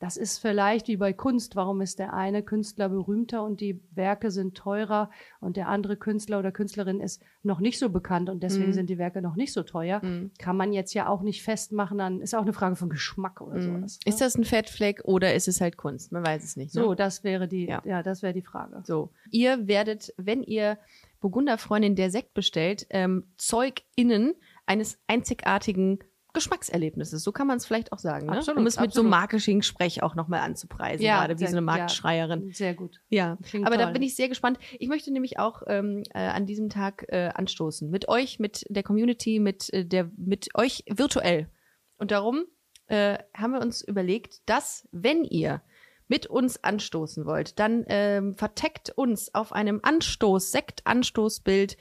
[0.01, 1.57] Das ist vielleicht wie bei Kunst.
[1.57, 6.39] Warum ist der eine Künstler berühmter und die Werke sind teurer und der andere Künstler
[6.39, 8.75] oder Künstlerin ist noch nicht so bekannt und deswegen Mhm.
[8.75, 10.01] sind die Werke noch nicht so teuer?
[10.05, 10.31] Mhm.
[10.39, 11.99] Kann man jetzt ja auch nicht festmachen.
[11.99, 13.61] Dann ist auch eine Frage von Geschmack oder Mhm.
[13.79, 13.99] sowas.
[14.07, 14.13] ne?
[14.13, 16.13] Ist das ein Fettfleck oder ist es halt Kunst?
[16.13, 16.73] Man weiß es nicht.
[16.77, 16.81] Ne?
[16.81, 17.83] So, das wäre die, Ja.
[17.85, 18.83] ja, das wäre die Frage.
[18.85, 19.11] So.
[19.33, 20.79] Ihr werdet, wenn ihr
[21.21, 25.99] Burgunderfreundin der Sekt bestellt, ähm, ZeugInnen eines einzigartigen
[26.35, 28.37] Geschmackserlebnisses, so kann man es vielleicht auch sagen, ne?
[28.39, 29.11] Absolut, um es mit so absolut.
[29.11, 31.73] Marketing-Sprech auch nochmal anzupreisen, Ja, gerade wie sehr- so eine ja.
[31.77, 32.53] Marktschreierin.
[32.53, 33.01] Sehr gut.
[33.09, 33.93] Ja, Klingt aber da toll.
[33.95, 34.59] bin ich sehr gespannt.
[34.79, 37.91] Ich möchte nämlich auch ähm, äh, an diesem Tag äh, anstoßen.
[37.91, 41.49] Mit euch, mit der Community, mit, äh, der, mit euch virtuell.
[41.97, 42.45] Und darum
[42.87, 45.63] äh, haben wir uns überlegt, dass, wenn ihr
[46.09, 51.77] mit uns anstoßen wollt, dann ähm, verteckt uns auf einem Anstoß, Sekt-Anstoßbild,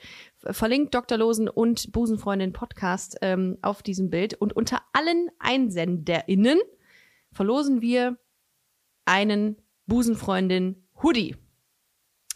[0.50, 1.18] verlinkt Dr.
[1.18, 4.34] Losen und Busenfreundin Podcast ähm, auf diesem Bild.
[4.34, 6.58] Und unter allen EinsenderInnen
[7.32, 8.18] verlosen wir
[9.06, 11.36] einen Busenfreundin Hoodie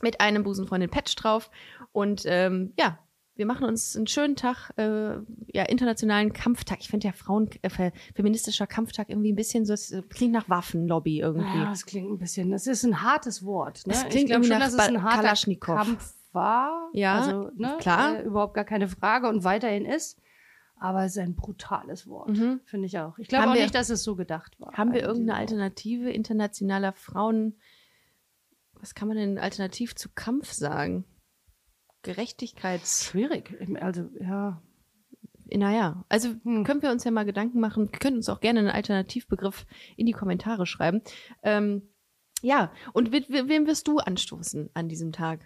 [0.00, 1.50] mit einem Busenfreundin Patch drauf.
[1.92, 2.98] Und ähm, ja,
[3.34, 5.14] wir machen uns einen schönen Tag, äh,
[5.52, 6.78] ja, internationalen Kampftag.
[6.80, 10.32] Ich finde ja Frauen, äh, fe- feministischer Kampftag irgendwie ein bisschen so, es äh, klingt
[10.32, 11.58] nach Waffenlobby irgendwie.
[11.58, 12.50] Ja, das klingt ein bisschen.
[12.50, 13.86] Das ist ein hartes Wort.
[13.86, 13.94] Ne?
[13.94, 15.76] Es ich klingt glaube irgendwie schon, nach dass es ein harter Kalaschnikow.
[15.76, 16.90] Kampf war.
[16.92, 18.18] Ja, also, ne, klar.
[18.18, 20.18] Äh, überhaupt gar keine Frage und weiterhin ist.
[20.76, 22.60] Aber es ist ein brutales Wort, Mhm.
[22.64, 23.16] finde ich auch.
[23.18, 24.72] Ich glaube auch wir- nicht, dass es so gedacht war.
[24.72, 25.38] Haben wir irgendeine.
[25.38, 27.54] Alternative internationaler Frauen?
[28.80, 31.04] Was kann man denn alternativ zu Kampf sagen?
[32.02, 33.04] Gerechtigkeits.
[33.04, 33.56] Schwierig.
[33.80, 34.60] Also, ja.
[35.54, 36.64] Naja, also Hm.
[36.64, 40.06] können wir uns ja mal Gedanken machen, Wir können uns auch gerne einen Alternativbegriff in
[40.06, 41.02] die Kommentare schreiben.
[41.42, 41.82] Ähm,
[42.40, 45.40] ja, und we- wem wirst du anstoßen an diesem Tag?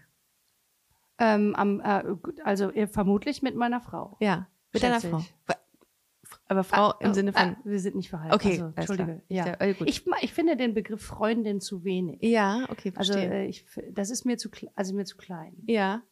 [1.19, 2.05] Ähm, am, äh,
[2.45, 4.17] also äh, vermutlich mit meiner Frau.
[4.21, 5.25] Ja, mit deiner Frau.
[6.49, 7.43] Aber Frau im Ah, Sinne von.
[7.43, 8.41] ah, wir sind nicht verheiratet.
[8.41, 9.23] Okay, also, Entschuldige.
[9.29, 9.47] Ja.
[9.55, 9.75] Äh.
[9.87, 12.23] Ich, ich finde den Begriff Freundin zu wenig.
[12.23, 13.33] ja, okay, Also verstehe.
[13.45, 15.57] äh, ich, das ist mir zu, also mir zu klein.
[15.67, 16.03] ja.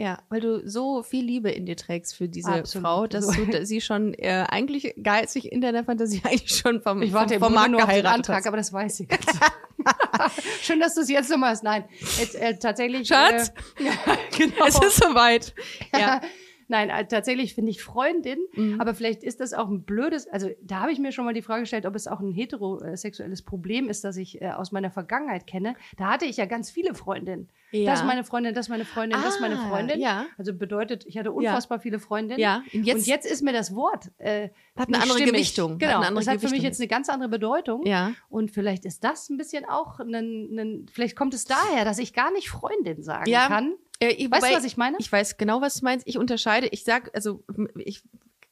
[0.00, 2.86] Ja, weil du so viel Liebe in dir trägst für diese Absolut.
[2.86, 7.02] Frau, dass du da- sie schon äh, eigentlich geistig in deiner Fantasie eigentlich schon vom,
[7.02, 8.46] Ich warte vom, vom Markt nur auf den Antrag, hast.
[8.46, 9.08] aber das weiß ich.
[10.62, 11.64] Schön, dass du es jetzt nochmal hast.
[11.64, 11.84] Nein,
[12.18, 13.08] jetzt, äh, tatsächlich.
[13.08, 13.48] Schatz?
[13.78, 13.92] Äh, ja,
[14.36, 14.66] genau.
[14.66, 15.52] Es ist soweit.
[15.92, 16.20] Ja.
[16.68, 18.80] Nein, äh, tatsächlich finde ich Freundin, Mhm.
[18.80, 21.42] aber vielleicht ist das auch ein blödes, also da habe ich mir schon mal die
[21.42, 25.46] Frage gestellt, ob es auch ein heterosexuelles Problem ist, das ich äh, aus meiner Vergangenheit
[25.46, 25.74] kenne.
[25.96, 27.48] Da hatte ich ja ganz viele Freundinnen.
[27.70, 27.90] Ja.
[27.90, 30.00] Das ist meine Freundin, das ist meine Freundin, das ist meine Ah, Freundin.
[30.00, 30.24] ja.
[30.38, 32.40] Also bedeutet, ich hatte unfassbar viele Freundinnen.
[32.40, 35.32] Ja, und jetzt- und jetzt ist mir das Wort äh, Hat eine andere stimmig.
[35.32, 35.72] Gewichtung.
[35.72, 37.84] Hat Genau, eine andere das hat für mich jetzt eine ganz andere Bedeutung.
[37.86, 38.12] Ja.
[38.30, 42.14] Und vielleicht ist das ein bisschen auch ein, ein vielleicht kommt es daher, dass ich
[42.14, 43.48] gar nicht Freundin sagen Ja.
[43.48, 43.74] kann.
[44.00, 44.96] Äh, ich, Weißt du, was ich meine?
[45.00, 46.06] Ich weiß genau, was du meinst.
[46.06, 46.68] Ich unterscheide.
[46.68, 47.44] Ich sag, also
[47.76, 48.02] ich,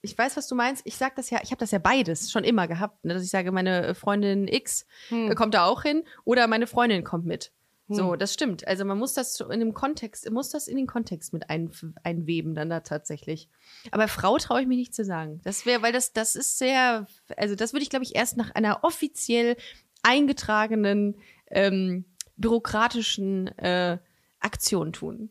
[0.03, 0.83] ich weiß, was du meinst.
[0.87, 3.15] Ich sag das ja, ich habe das ja beides schon immer gehabt, ne?
[3.15, 5.31] dass ich sage, meine Freundin X Hm.
[5.31, 7.53] äh, kommt da auch hin oder meine Freundin kommt mit.
[7.89, 8.19] So, Hm.
[8.19, 8.67] das stimmt.
[8.67, 11.71] Also man muss das so in dem Kontext, muss das in den Kontext mit ein,
[12.03, 13.49] einweben dann da tatsächlich.
[13.93, 15.41] Aber Frau traue ich mich nicht zu sagen.
[15.45, 17.07] Das wäre, weil das, das ist sehr,
[17.37, 19.57] also das würde ich, glaube ich, erst nach einer offiziell
[20.03, 21.17] eingetragenen
[21.49, 22.07] ähm,
[22.37, 23.99] bürokratischen äh,
[24.41, 25.31] Aktion tun.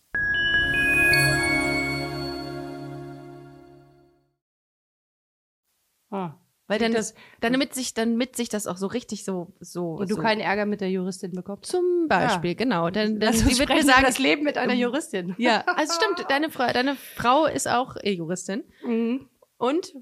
[6.11, 6.35] Ah.
[6.67, 9.93] Weil dann, Das- dann damit sich, dann mit sich das auch so richtig so, so.
[9.95, 10.21] Und du so.
[10.21, 11.69] keinen Ärger mit der Juristin bekommst.
[11.69, 12.55] Zum Beispiel, Ja.
[12.55, 12.89] genau.
[12.89, 15.35] Dann, dann Lass sie wird mir sagen, das Leben mit einer Juristin.
[15.39, 18.63] Ja, also stimmt, deine, Frau, deine Frau ist auch Juristin.
[18.85, 19.27] Mhm.
[19.57, 19.93] Und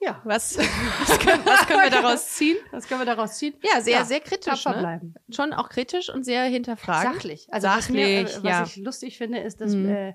[0.00, 0.56] Ja, was,
[1.06, 2.56] was, können, was können wir daraus ziehen?
[2.70, 3.54] was können wir daraus ziehen?
[3.62, 4.64] Ja, sehr, sehr kritisch.
[4.64, 4.72] Ne?
[4.78, 5.14] bleiben.
[5.30, 7.14] Schon auch kritisch und sehr hinterfragend.
[7.14, 7.46] Sachlich.
[7.50, 8.64] Also was, mir, äh, Sachlich, was ja.
[8.64, 9.88] ich lustig finde, ist, dass Mhm.
[9.88, 10.14] äh,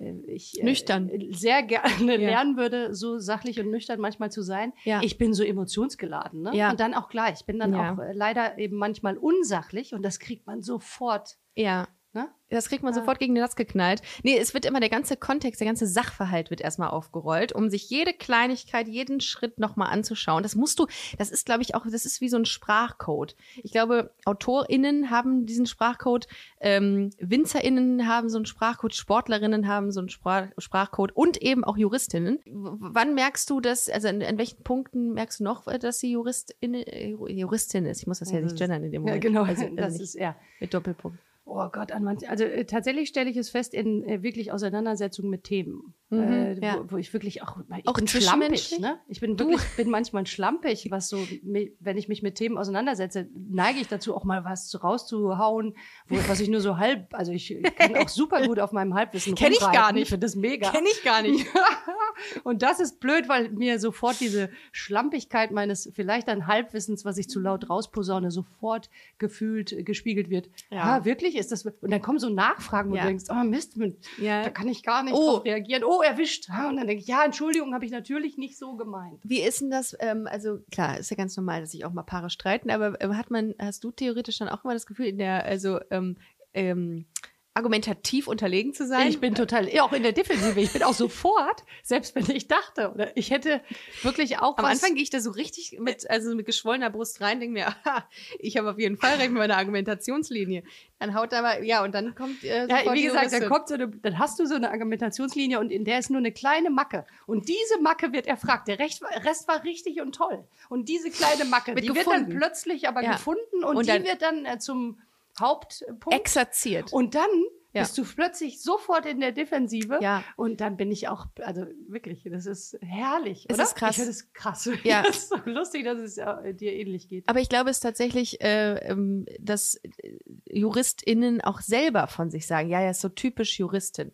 [0.00, 1.10] äh, ich äh, Nüchtern.
[1.30, 2.28] sehr gerne Ja.
[2.30, 4.72] lernen würde, so sachlich und nüchtern manchmal zu sein.
[4.84, 5.00] Ja.
[5.02, 6.50] Ich bin so emotionsgeladen, ne?
[6.54, 6.70] Ja.
[6.70, 7.40] Und dann auch gleich.
[7.40, 11.36] Ich bin dann auch äh, leider eben manchmal unsachlich und das kriegt man sofort.
[11.54, 11.86] Ja.
[12.12, 12.28] Ne?
[12.48, 12.98] Das kriegt man Ja.
[12.98, 14.02] sofort gegen den Latz geknallt.
[14.24, 17.88] Nee, es wird immer der ganze Kontext, der ganze Sachverhalt wird erstmal aufgerollt, um sich
[17.88, 20.42] jede Kleinigkeit, jeden Schritt nochmal anzuschauen.
[20.42, 23.36] Das musst du, das ist, glaube ich, auch, das ist wie so ein Sprachcode.
[23.62, 26.26] Ich glaube, AutorInnen haben diesen Sprachcode,
[26.60, 31.76] ähm, WinzerInnen haben so einen Sprachcode, SportlerInnen haben so einen Sprach Sprachcode und eben auch
[31.76, 32.38] JuristInnen.
[32.44, 36.10] W wann merkst du das, also an, an welchen Punkten merkst du noch, dass sie
[36.10, 38.00] JuristInnen, äh, Juristin ist?
[38.00, 39.22] Ich muss das ja nicht gendern in dem Ja, Moment.
[39.22, 39.44] genau.
[39.44, 40.34] Also, also das ist ja.
[40.58, 41.20] mit Doppelpunkt.
[41.52, 45.30] Oh Gott, an manchen, also äh, tatsächlich stelle ich es fest in äh, wirklich Auseinandersetzungen
[45.30, 46.76] mit Themen, Mhm, äh, ja.
[46.80, 48.98] wo, wo ich wirklich auch, ich Auch bin schlampig, ne?
[49.06, 53.78] Ich bin wirklich, bin manchmal schlampig, was so, wenn ich mich mit Themen auseinandersetze, neige
[53.78, 55.76] ich dazu auch mal was zu- rauszuhauen,
[56.08, 59.36] wo, was ich nur so halb, also ich kann auch super gut auf meinem Halbwissen
[59.36, 60.02] Kenn ich gar nicht.
[60.04, 60.70] Ich finde das mega.
[60.72, 61.46] Kenn ich gar nicht.
[62.44, 67.28] Und das ist blöd, weil mir sofort diese Schlampigkeit meines vielleicht dann Halbwissens, was ich
[67.28, 70.50] zu laut rausposaune, sofort gefühlt äh, gespiegelt wird.
[70.70, 70.98] Ja.
[70.98, 71.64] Ja, wirklich ist das.
[71.64, 73.02] Und dann kommen so Nachfragen, wo Ja.
[73.02, 74.42] du denkst, oh Mist, mit, Ja.
[74.42, 75.36] da kann ich gar nicht Oh.
[75.36, 75.82] drauf reagieren.
[75.84, 76.48] Oh, erwischt.
[76.48, 79.20] Und dann denke ich, ja, Entschuldigung, habe ich natürlich nicht so gemeint.
[79.22, 79.96] Wie ist denn das?
[80.00, 83.16] Ähm, also klar, ist ja ganz normal, dass sich auch mal Paare streiten, aber ähm,
[83.16, 86.16] hat man, hast du theoretisch dann auch immer das Gefühl, in der, also ähm,
[86.54, 87.06] ähm,
[87.54, 89.08] argumentativ unterlegen zu sein?
[89.08, 90.58] Ich bin total, auch in der Defensive.
[90.60, 93.60] Ich bin auch sofort, selbst wenn ich dachte, oder ich hätte
[94.02, 97.20] wirklich auch Am was, Anfang gehe ich da so richtig mit, also mit geschwollener Brust
[97.20, 98.08] rein, denke mir, aha,
[98.38, 100.62] ich habe auf jeden Fall recht mit meiner Argumentationslinie.
[101.00, 103.88] Dann haut aber, ja, und dann kommt äh, Ja, wie gesagt, dann kommt so eine,
[103.88, 107.04] dann hast du so eine Argumentationslinie und in der ist nur eine kleine Macke.
[107.26, 108.68] Und diese Macke wird erfragt.
[108.68, 110.44] Der Recht, Rest war richtig und toll.
[110.68, 112.30] Und diese kleine Macke, Wird die wird gefunden.
[112.30, 113.12] dann plötzlich aber Ja.
[113.12, 114.98] gefunden und, Und die dann- wird dann äh, zum
[115.40, 116.12] Hauptpunkt.
[116.12, 116.92] exerziert.
[116.92, 117.28] und dann
[117.72, 117.82] Ja.
[117.82, 119.98] bist du plötzlich sofort in der Defensive.
[120.02, 120.24] Ja.
[120.36, 123.46] Und dann bin ich auch, also wirklich, das ist herrlich.
[123.48, 123.62] Es oder?
[123.64, 123.90] ist krass.
[123.90, 124.68] Ich finde es krass.
[124.84, 125.02] Ja.
[125.04, 127.28] Das ist so lustig, dass es äh, dir ähnlich geht.
[127.28, 130.18] Aber ich glaube es ist tatsächlich, äh, ähm, dass äh,
[130.50, 134.12] JuristInnen auch selber von sich sagen, ja, ja, ist so typisch Juristin.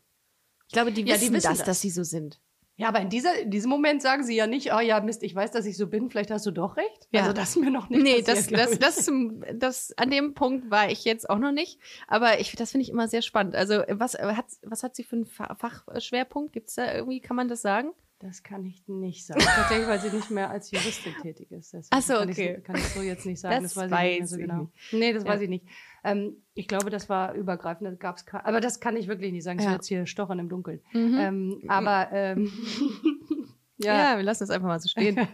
[0.69, 1.67] Ich glaube, die Ja, die wissen, wissen das, das.
[1.67, 2.41] dass sie so sind.
[2.79, 5.35] Ja, aber in, dieser, in diesem Moment sagen sie ja nicht, oh ja, Mist, ich
[5.35, 7.09] weiß, dass ich so bin, vielleicht hast du doch recht.
[7.11, 7.23] Ja.
[7.23, 8.79] Also das ist mir noch nicht Nee, passiert, das, glaub das, ich.
[8.79, 11.81] das, zum, das, an dem Punkt war ich jetzt auch noch nicht.
[12.07, 13.55] Aber ich, das finde ich immer sehr spannend.
[13.55, 16.53] Also, was äh, hat, was hat sie für einen Fa- Fachschwerpunkt?
[16.53, 17.93] Gibt es da irgendwie, kann man das sagen?
[18.19, 19.41] Das kann ich nicht sagen.
[19.41, 21.75] Tatsächlich, weil sie nicht mehr als Juristin tätig ist.
[21.75, 22.51] Deswegen Ach so, kann okay.
[22.53, 23.63] Ich, so- kann ich so jetzt nicht sagen.
[23.63, 24.61] Das Das, weiß, ich nicht mehr weiß so ich genau.
[24.63, 24.93] nicht.
[24.93, 25.29] Nee, das Ja.
[25.31, 25.67] weiß ich nicht.
[26.03, 27.91] Ähm, ich glaube, das war übergreifend.
[27.91, 29.59] Das gab's aber das kann ich wirklich nicht sagen.
[29.59, 29.73] Das Ja.
[29.73, 30.81] wird jetzt hier stochern im Dunkeln.
[30.95, 31.19] Mhm.
[31.21, 32.51] Ähm, aber ähm,
[33.79, 34.17] Ja.
[34.17, 35.19] wir lassen das einfach mal so stehen.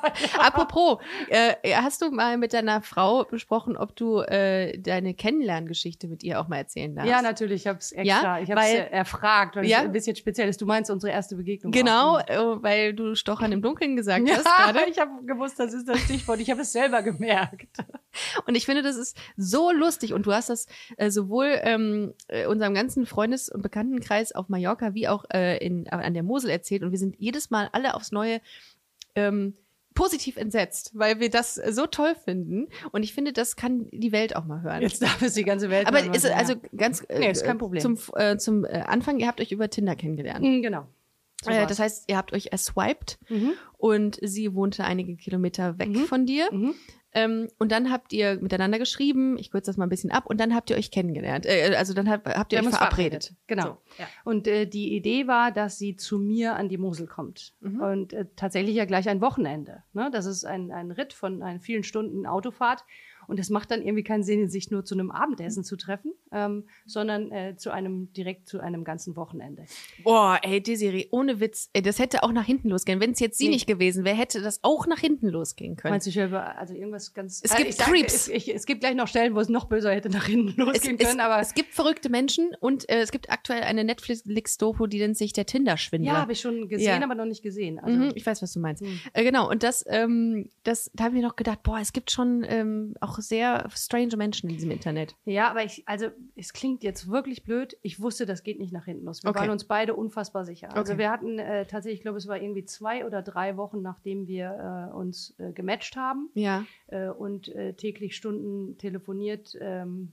[0.38, 6.22] Apropos, äh, hast du mal mit deiner Frau besprochen, ob du äh, deine Kennenlerngeschichte mit
[6.22, 7.10] ihr auch mal erzählen darfst?
[7.10, 7.62] Ja, natürlich.
[7.62, 8.38] Ich habe es extra.
[8.38, 9.78] Ja, ich habe es erfragt, weil Ja?
[9.78, 10.60] es ein bisschen speziell ist.
[10.60, 11.72] Du meinst unsere erste Begegnung.
[11.72, 14.90] Genau, äh, weil du Stochern im Dunkeln gesagt Ja, hast gerade.
[14.90, 16.40] ich habe gewusst, das ist das Stichwort.
[16.40, 17.68] Ich habe es selber gemerkt.
[18.46, 20.12] Und ich finde, das ist so lustig.
[20.12, 24.94] Und du hast das äh, sowohl ähm, äh, unserem ganzen Freundes- und Bekanntenkreis auf Mallorca
[24.94, 26.82] wie auch äh, in, äh, an der Mosel erzählt.
[26.82, 28.40] Und wir sind jedes Mal alle aufs Neue
[29.14, 29.54] ähm,
[29.94, 32.68] positiv entsetzt, weil wir das äh, so toll finden.
[32.92, 34.82] Und ich finde, das kann die Welt auch mal hören.
[34.82, 35.86] Jetzt darf es die ganze Welt.
[35.88, 36.58] Aber hören, ist, was- also ja.
[36.76, 37.80] ganz äh, Nee, ist kein Problem.
[37.82, 40.44] Zum, äh, zum äh, Anfang, ihr habt euch über Tinder kennengelernt.
[40.44, 40.86] Mm, Genau.
[41.42, 43.52] So Äh, das heißt, ihr habt euch erswiped Mhm.
[43.78, 46.04] und sie wohnte einige Kilometer weg Mhm.
[46.04, 46.48] von dir.
[46.52, 46.74] Mhm.
[47.12, 50.38] Ähm, und dann habt ihr miteinander geschrieben, ich kürze das mal ein bisschen ab, und
[50.38, 51.44] dann habt ihr euch kennengelernt.
[51.46, 53.34] Äh, also dann habt, habt ihr Wir euch uns verabredet.
[53.46, 53.64] Genau.
[53.64, 54.08] So, ja.
[54.24, 57.54] Und äh, die Idee war, dass sie zu mir an die Mosel kommt.
[57.60, 57.80] Mhm.
[57.80, 59.82] Und äh, tatsächlich ja gleich ein Wochenende.
[59.92, 60.10] Ne?
[60.12, 62.84] Das ist ein, ein Ritt von ein, vielen Stunden Autofahrt.
[63.30, 66.64] Und es macht dann irgendwie keinen Sinn, sich nur zu einem Abendessen zu treffen, ähm,
[66.84, 69.64] sondern äh, zu einem direkt zu einem ganzen Wochenende.
[70.02, 73.00] Boah, ey, Desiree, ohne Witz, ey, das hätte auch nach hinten losgehen.
[73.00, 73.54] Wenn es jetzt sie Nee.
[73.54, 75.92] nicht gewesen wäre, hätte das auch nach hinten losgehen können.
[75.92, 77.40] Meinst du, ich über, also irgendwas ganz.
[77.44, 78.14] Es äh, gibt ich sag, Creeps.
[78.14, 80.56] Es, ich, es gibt gleich noch Stellen, wo es noch böser hätte nach hinten es,
[80.56, 81.40] losgehen es, können, aber.
[81.40, 85.46] es gibt verrückte Menschen und äh, es gibt aktuell eine Netflix-Doku, die nennt sich der
[85.46, 86.12] Tinder-Schwindler.
[86.12, 87.04] ja, habe ich schon gesehen, Ja.
[87.04, 87.78] aber noch nicht gesehen.
[87.78, 88.82] Also, Mhm, ich weiß, was du meinst.
[88.82, 88.98] Hm.
[89.12, 92.44] Äh, genau, und das, ähm, das, da haben wir noch gedacht, boah, es gibt schon
[92.48, 95.14] ähm, auch sehr strange Menschen in diesem Internet.
[95.24, 97.76] Ja, aber ich, also es klingt jetzt wirklich blöd.
[97.82, 99.22] Ich wusste, das geht nicht nach hinten los.
[99.22, 99.40] Wir Okay.
[99.40, 100.74] waren uns beide unfassbar sicher.
[100.74, 100.98] Also Okay.
[101.02, 104.90] wir hatten äh, tatsächlich, ich glaube, es war irgendwie zwei oder drei Wochen, nachdem wir
[104.90, 106.64] äh, uns äh, gematcht haben Ja.
[106.88, 110.12] äh, und äh, täglich Stunden telefoniert, ähm,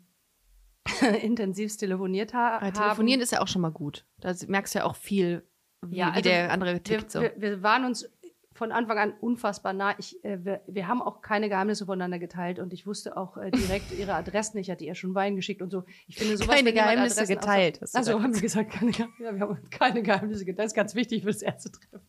[1.22, 2.74] intensivst telefoniert ha haben.
[2.74, 4.06] telefonieren ist ja auch schon mal gut.
[4.20, 5.44] Da merkst du ja auch viel,
[5.86, 7.22] wie, Ja, also der andere wir, tickt so.
[7.22, 8.10] wir, wir waren uns
[8.58, 9.96] von Anfang an unfassbar nah.
[9.98, 13.52] Ich, äh, wir, wir haben auch keine Geheimnisse voneinander geteilt und ich wusste auch äh,
[13.52, 14.58] direkt ihre Adressen.
[14.58, 15.84] Ich hatte ihr schon Wein geschickt und so.
[16.08, 19.40] Ich finde sowas, Keine Geheimnisse Adressen geteilt, du Also haben wir gesagt, keine, ja, wir
[19.40, 20.60] haben keine Geheimnisse geteilt.
[20.60, 22.02] Das ist ganz wichtig fürs erste Treffen.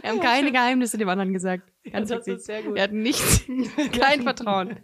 [0.00, 1.70] Wir haben keine Geheimnisse dem anderen gesagt.
[1.90, 2.74] Ganz das ist sehr gut.
[2.74, 3.44] Wir hatten nichts,
[3.98, 4.78] kein Vertrauen.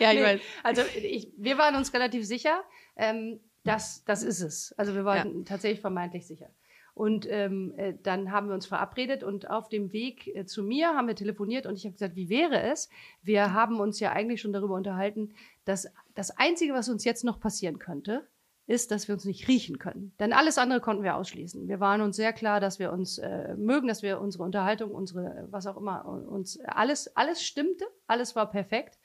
[0.00, 0.40] Ja, ich Nee, weiß.
[0.64, 2.62] Also ich, wir waren uns relativ sicher,
[2.96, 4.74] ähm, dass das ist es.
[4.76, 6.50] Also wir waren tatsächlich vermeintlich sicher.
[6.96, 10.94] Und ähm, äh, dann haben wir uns verabredet und auf dem Weg äh, zu mir
[10.94, 12.88] haben wir telefoniert und ich habe gesagt, wie wäre es?
[13.22, 15.34] Wir haben uns ja eigentlich schon darüber unterhalten,
[15.66, 18.26] dass das Einzige, was uns jetzt noch passieren könnte,
[18.66, 20.14] ist, dass wir uns nicht riechen können.
[20.18, 21.68] Denn alles andere konnten wir ausschließen.
[21.68, 25.48] Wir waren uns sehr klar, dass wir uns äh, mögen, dass wir unsere Unterhaltung, unsere,
[25.50, 28.98] was auch immer, uns alles, alles stimmte, alles war perfekt.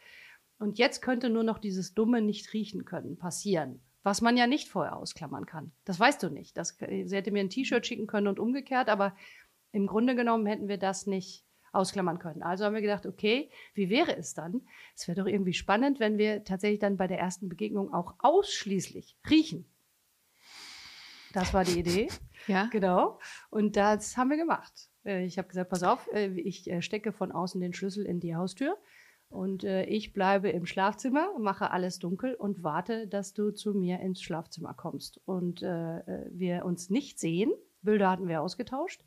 [0.60, 3.82] Und jetzt könnte nur noch dieses dumme nicht riechen können passieren.
[4.04, 5.72] Was man ja nicht vorher ausklammern kann.
[5.86, 6.58] Das weißt du nicht.
[6.58, 9.16] Das, sie hätte mir ein T-Shirt schicken können und umgekehrt, aber
[9.72, 12.44] im Grunde genommen hätten wir das nicht ausklammern können.
[12.44, 14.62] Also haben wir gedacht, okay, wie wäre es dann?
[14.96, 19.18] Es wäre doch irgendwie spannend, wenn wir tatsächlich dann bei der ersten Begegnung auch ausschließlich
[19.30, 19.66] riechen.
[21.34, 22.08] Das war die Idee.
[22.48, 22.66] Ja.
[22.72, 23.20] Genau.
[23.52, 24.90] Und das haben wir gemacht.
[25.06, 28.20] Äh, Ich habe gesagt, pass auf, äh, ich äh, stecke von außen den Schlüssel in
[28.20, 28.80] die Haustür
[29.32, 34.00] und äh, ich bleibe im Schlafzimmer, mache alles dunkel und warte, dass du zu mir
[34.00, 35.20] ins Schlafzimmer kommst.
[35.26, 39.04] Und äh, wir uns nicht sehen, Bilder hatten wir ausgetauscht,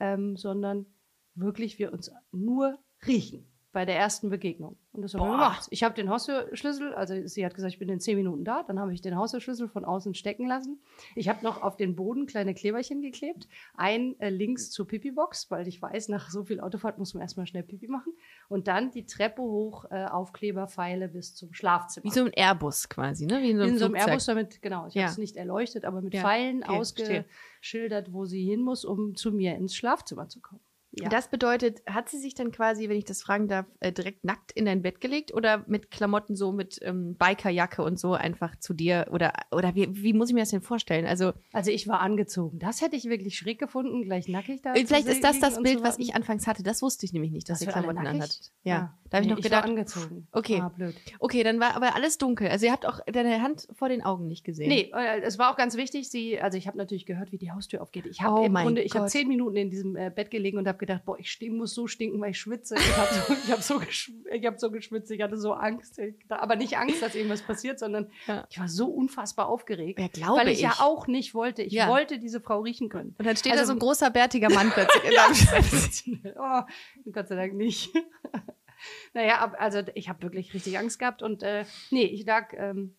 [0.00, 0.86] ähm, sondern
[1.34, 4.78] wirklich wir uns nur riechen bei der ersten Begegnung.
[4.94, 5.66] Und das haben wir gemacht.
[5.68, 8.62] Ich habe den Haustürschlüssel, also sie hat gesagt, ich bin in zehn Minuten da.
[8.62, 10.80] Dann habe ich den Haustürschlüssel von außen stecken lassen.
[11.14, 13.46] Ich habe noch auf den Boden kleine Kleberchen geklebt.
[13.74, 17.46] Ein äh, links zur Pipi-Box, weil ich weiß, nach so viel Autofahrt muss man erstmal
[17.46, 18.14] schnell Pipi machen.
[18.48, 22.04] Und dann die Treppe hoch, äh, Aufkleberpfeile bis zum Schlafzimmer.
[22.04, 23.42] Wie so ein Airbus quasi, ne?
[23.42, 23.94] Wie in so einem, in so einem.
[23.96, 25.02] Airbus damit, genau, ich Ja.
[25.02, 29.14] habe es nicht erleuchtet, aber mit Ja, Pfeilen okay, ausgeschildert, wo sie hin muss, um
[29.16, 30.62] zu mir ins Schlafzimmer zu kommen.
[30.98, 31.08] Ja.
[31.10, 34.52] Das bedeutet, hat sie sich dann quasi, wenn ich das fragen darf, äh, direkt nackt
[34.52, 38.72] in dein Bett gelegt oder mit Klamotten so mit ähm, Bikerjacke und so einfach zu
[38.74, 41.06] dir oder oder wie, wie muss ich mir das denn vorstellen?
[41.06, 42.58] Also Also ich war angezogen.
[42.58, 44.74] Das hätte ich wirklich schräg gefunden, gleich nackig da.
[44.74, 46.62] äh, vielleicht ist das das Bild, was ich anfangs hatte.
[46.62, 48.40] Das wusste ich nämlich nicht, dass sie Klamotten anhat.
[48.64, 49.64] Ja, da habe ich Nee, noch Ich war gedacht.
[49.68, 50.26] angezogen.
[50.32, 50.60] Okay.
[50.62, 50.94] Ah, blöd.
[51.18, 52.48] Okay, dann war aber alles dunkel.
[52.48, 54.68] Also ihr habt auch deine Hand vor den Augen nicht gesehen.
[54.68, 57.50] Nee, äh, es war auch ganz wichtig, sie, also ich habe natürlich gehört, wie die
[57.52, 58.06] Haustür aufgeht.
[58.06, 60.66] Ich habe Oh im Grunde, ich habe zehn Minuten in diesem äh, Bett gelegen und
[60.66, 62.74] habe gedacht, boah, ich muss so stinken, weil ich schwitze.
[62.76, 63.80] Ich habe so, ich hab so,
[64.32, 66.00] ich hab so geschwitzt, ich hatte so Angst.
[66.28, 68.46] Aber nicht Angst, dass irgendwas passiert, sondern Ja.
[68.50, 69.98] ich war so unfassbar aufgeregt.
[69.98, 70.80] Ja, glaube weil ich, ja ich.
[70.80, 71.62] auch nicht wollte.
[71.62, 71.88] Ich Ja.
[71.88, 73.14] wollte diese Frau riechen können.
[73.18, 76.62] Und dann steht Also- da so ein großer bärtiger Mann plötzlich in deinem oh,
[77.12, 77.90] Gott sei Dank nicht.
[79.14, 82.94] naja, also ich habe wirklich richtig Angst gehabt und äh, nee, ich lag ähm,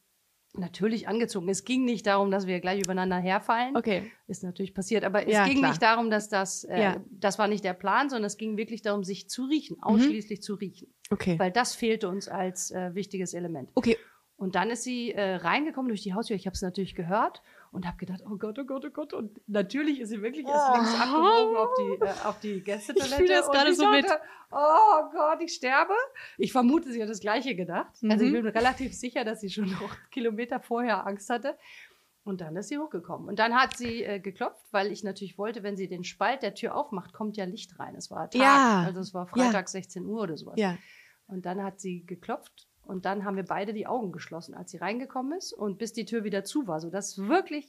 [0.58, 1.48] natürlich angezogen.
[1.50, 3.76] Es ging nicht darum, dass wir gleich übereinander herfallen.
[3.76, 4.12] Okay.
[4.28, 5.70] Ist natürlich passiert, aber es Ja, ging klar.
[5.72, 7.04] nicht darum, dass das, äh, Ja.
[7.12, 10.56] das war nicht der Plan, sondern es ging wirklich darum, sich zu riechen, ausschließlich zu
[10.56, 10.94] riechen.
[11.10, 11.38] Okay.
[11.40, 13.72] Weil das fehlte uns als äh, wichtiges Element.
[13.76, 13.98] Okay.
[14.36, 16.36] Und dann ist sie äh, reingekommen durch die Haustür.
[16.36, 17.42] Ich habe es natürlich gehört
[17.78, 19.14] und habe gedacht, oh Gott, oh Gott, oh Gott.
[19.14, 23.10] Und natürlich ist sie wirklich erst links abgebogen auf die, äh, auf die Gästetoilette.
[23.14, 24.06] Ich fühl das Und gerade so mit.
[24.06, 24.20] dachte,
[24.52, 25.94] Oh Gott, ich sterbe.
[26.38, 27.92] Ich vermute, sie hat das Gleiche gedacht.
[28.10, 28.44] Also ich Mhm.
[28.44, 31.58] bin relativ sicher, dass sie schon noch Kilometer vorher Angst hatte.
[32.24, 33.28] Und dann ist sie hochgekommen.
[33.30, 36.54] Und dann hat sie äh, geklopft, weil ich natürlich wollte, wenn sie den Spalt der
[36.56, 37.96] Tür aufmacht, kommt ja Licht rein.
[37.96, 38.84] Es war Tag, Ja.
[38.86, 40.56] also es war Freitag 16 Uhr oder sowas.
[40.58, 40.78] Ja.
[41.28, 44.78] Und dann hat sie geklopft und dann haben wir beide die Augen geschlossen, als sie
[44.78, 47.66] reingekommen ist und bis die Tür wieder zu war, sodass es wirklich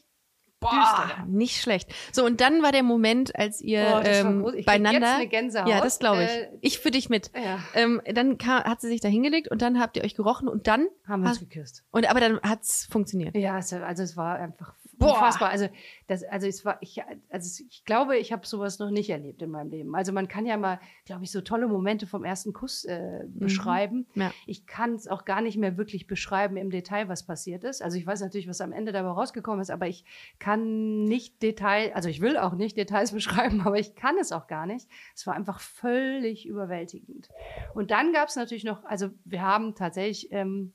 [0.60, 1.26] düster Boah, war.
[1.28, 1.88] nicht schlecht.
[2.10, 5.00] So, und dann war der Moment, als ihr Oh, das ähm, beieinander.
[5.06, 5.68] jetzt eine Gänsehaut.
[5.68, 6.30] Ja, das glaube ich.
[6.30, 7.30] Äh, ich für dich mit.
[7.36, 10.48] Ja, Ähm, dann kam, hat sie sich da hingelegt und dann habt ihr euch gerochen
[10.48, 11.84] und dann haben wir uns geküsst.
[11.92, 13.36] und aber dann hat's funktioniert.
[13.36, 15.14] Ja, es, also es war einfach Boah.
[15.14, 15.50] unfassbar.
[15.50, 15.68] Also
[16.06, 19.50] das, also es war, ich, also ich glaube, ich habe sowas noch nicht erlebt in
[19.50, 19.94] meinem Leben.
[19.94, 24.06] Also man kann ja mal, glaube ich, so tolle Momente vom ersten Kuss äh, beschreiben.
[24.14, 24.32] Ja.
[24.46, 27.82] Ich kann es auch gar nicht mehr wirklich beschreiben im Detail, was passiert ist.
[27.82, 30.04] Also ich weiß natürlich, was am Ende dabei rausgekommen ist, aber ich
[30.38, 34.46] kann nicht Detail, also ich will auch nicht Details beschreiben, aber ich kann es auch
[34.46, 34.88] gar nicht.
[35.14, 37.28] Es war einfach völlig überwältigend.
[37.74, 40.72] Und dann gab es natürlich noch, also wir haben tatsächlich, ähm,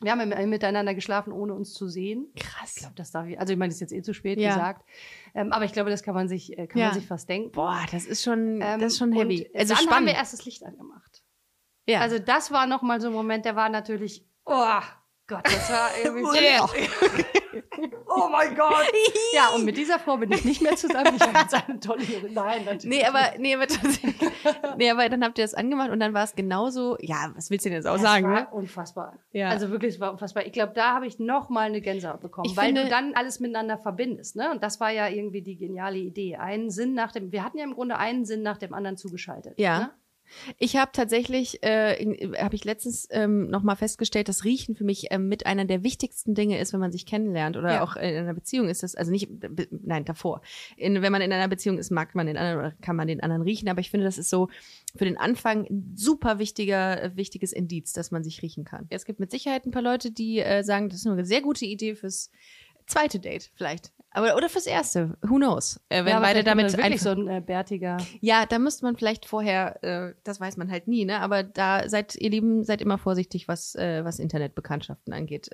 [0.00, 2.28] wir haben im- miteinander geschlafen, ohne uns zu sehen.
[2.34, 2.74] Ich Krass.
[2.76, 4.54] glaube, das darf ich, also ich meine, das ist jetzt eh zu spät Ja.
[4.54, 4.88] gesagt.
[5.34, 6.86] Ähm, aber ich glaube, das kann man sich, äh, kann Ja.
[6.88, 7.52] man sich fast denken.
[7.52, 9.48] Boah, das ist schon, Ähm, das ist schon heavy.
[9.52, 10.08] Und Also dann haben spannend.
[10.08, 11.22] wir erst das Licht angemacht.
[11.86, 12.00] ja.
[12.00, 14.80] Also das war nochmal so ein Moment, der war natürlich, oh,
[15.28, 16.68] Gott, das war irgendwie so.
[18.08, 18.72] oh mein Gott.
[19.34, 21.14] Ja, und mit dieser Frau bin ich nicht mehr zusammen.
[21.16, 22.84] Ich habe jetzt eine tolle Nein, natürlich.
[22.84, 23.66] Nee, aber, nee, aber,
[24.76, 27.64] nee, aber dann habt ihr das angemacht und dann war es genauso, ja, was willst
[27.64, 28.48] du denn jetzt auch Das sagen, war ne?
[28.50, 29.14] unfassbar.
[29.32, 29.48] Ja.
[29.48, 30.44] Also wirklich, es war unfassbar.
[30.44, 33.14] Ich glaube, da habe ich noch mal eine Gänsehaut bekommen, Ich weil finde- du dann
[33.14, 34.36] alles miteinander verbindest.
[34.36, 34.50] Ne?
[34.50, 36.36] Und das war ja irgendwie die geniale Idee.
[36.36, 39.58] Einen Sinn nach dem, wir hatten ja im Grunde einen Sinn nach dem anderen zugeschaltet.
[39.58, 39.78] Ja.
[39.78, 39.90] Ne?
[40.58, 45.28] Ich habe tatsächlich, äh, habe ich letztens ähm, nochmal festgestellt, dass Riechen für mich ähm,
[45.28, 47.82] mit einer der wichtigsten Dinge ist, wenn man sich kennenlernt oder Ja.
[47.82, 49.28] auch in einer Beziehung ist das, also nicht,
[49.70, 50.42] nein, davor.
[50.76, 53.22] In, wenn man in einer Beziehung ist, mag man den anderen oder kann man den
[53.22, 54.48] anderen riechen, aber ich finde, das ist so
[54.96, 58.86] für den Anfang ein super wichtiger, wichtiges Indiz, dass man sich riechen kann.
[58.90, 61.64] Es gibt mit Sicherheit ein paar Leute, die äh, sagen, das ist eine sehr gute
[61.64, 62.30] Idee fürs
[62.86, 63.92] zweite Date vielleicht.
[64.14, 65.80] Aber, oder fürs erste, who knows?
[65.88, 67.96] Äh, wenn Ja, beide damit wirklich so ein äh, bärtiger.
[68.20, 71.20] ja, da müsste man vielleicht vorher, äh, das weiß man halt nie, ne?
[71.20, 75.50] Aber da seid ihr Lieben, seid immer vorsichtig, was, äh, was Internetbekanntschaften angeht.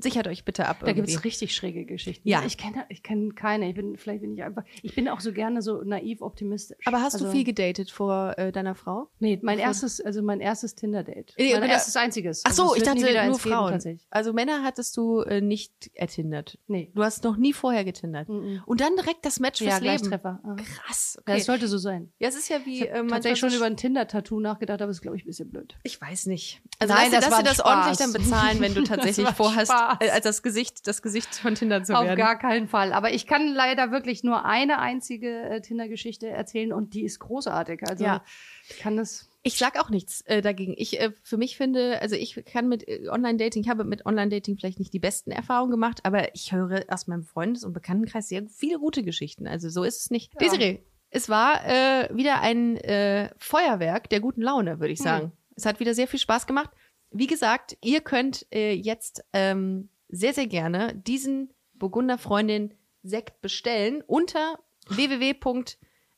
[0.00, 0.78] Sichert euch bitte ab.
[0.84, 2.28] Da gibt es richtig schräge Geschichten.
[2.28, 2.42] Ja.
[2.46, 3.68] Ich kenne ich kenn keine.
[3.68, 4.64] Ich bin, vielleicht bin ich einfach.
[4.82, 6.78] Ich bin auch so gerne so naiv optimistisch.
[6.86, 9.08] Aber hast also, du viel gedatet vor äh, deiner Frau?
[9.18, 11.34] Nee, mein erstes, also mein erstes Tinder-Date.
[11.36, 12.42] Äh, mein erstes einziges.
[12.44, 13.72] Ach so, Also ich dachte nur geben, Frauen.
[13.72, 14.06] tatsächlich.
[14.10, 16.58] Also Männer hattest du äh, nicht ertindert.
[16.66, 16.90] Nee.
[16.94, 18.28] Du hast noch nie vorher getindert.
[18.28, 18.62] Mhm.
[18.66, 19.96] Und dann direkt das Match Ja, fürs Leben.
[19.98, 20.40] Gleichtreffer.
[20.44, 20.56] Ah.
[20.56, 21.14] Krass.
[21.16, 21.38] Ja, Okay.
[21.38, 22.12] das sollte so sein.
[22.18, 24.98] Ja, es ist ja wie Ich äh, tatsächlich schon über ein Tinder-Tattoo nachgedacht, aber es
[24.98, 25.76] ist, glaube ich, ein bisschen blöd.
[25.82, 26.60] Ich weiß nicht.
[26.78, 30.10] Also Nein, lass, das lass dir das ordentlich dann bezahlen, wenn du tatsächlich vorhast, Spaß.
[30.10, 32.16] als das Gesicht, das Gesicht von Tinder zu Auf werden.
[32.18, 32.92] gar keinen Fall.
[32.92, 37.82] Aber ich kann leider wirklich nur eine einzige äh, Tinder-Geschichte erzählen und die ist großartig.
[37.88, 38.22] Also Ja.
[38.68, 39.28] ich kann das.
[39.42, 40.74] Ich sag auch nichts äh, dagegen.
[40.76, 44.56] Ich äh, für mich finde, also ich kann mit äh, Online-Dating, ich habe mit Online-Dating
[44.56, 48.42] vielleicht nicht die besten Erfahrungen gemacht, aber ich höre aus meinem Freundes- und Bekanntenkreis sehr
[48.48, 49.46] viele gute Geschichten.
[49.46, 50.32] Also so ist es nicht.
[50.34, 50.38] Ja.
[50.48, 50.78] Desiree,
[51.10, 55.32] es war äh, wieder ein äh, Feuerwerk der guten Laune, würde ich sagen.
[55.56, 56.70] Es hat wieder sehr viel Spaß gemacht.
[57.10, 64.02] Wie gesagt, ihr könnt äh, jetzt ähm, sehr, sehr gerne diesen Burgunder Freundin Sekt bestellen
[64.06, 65.34] unter www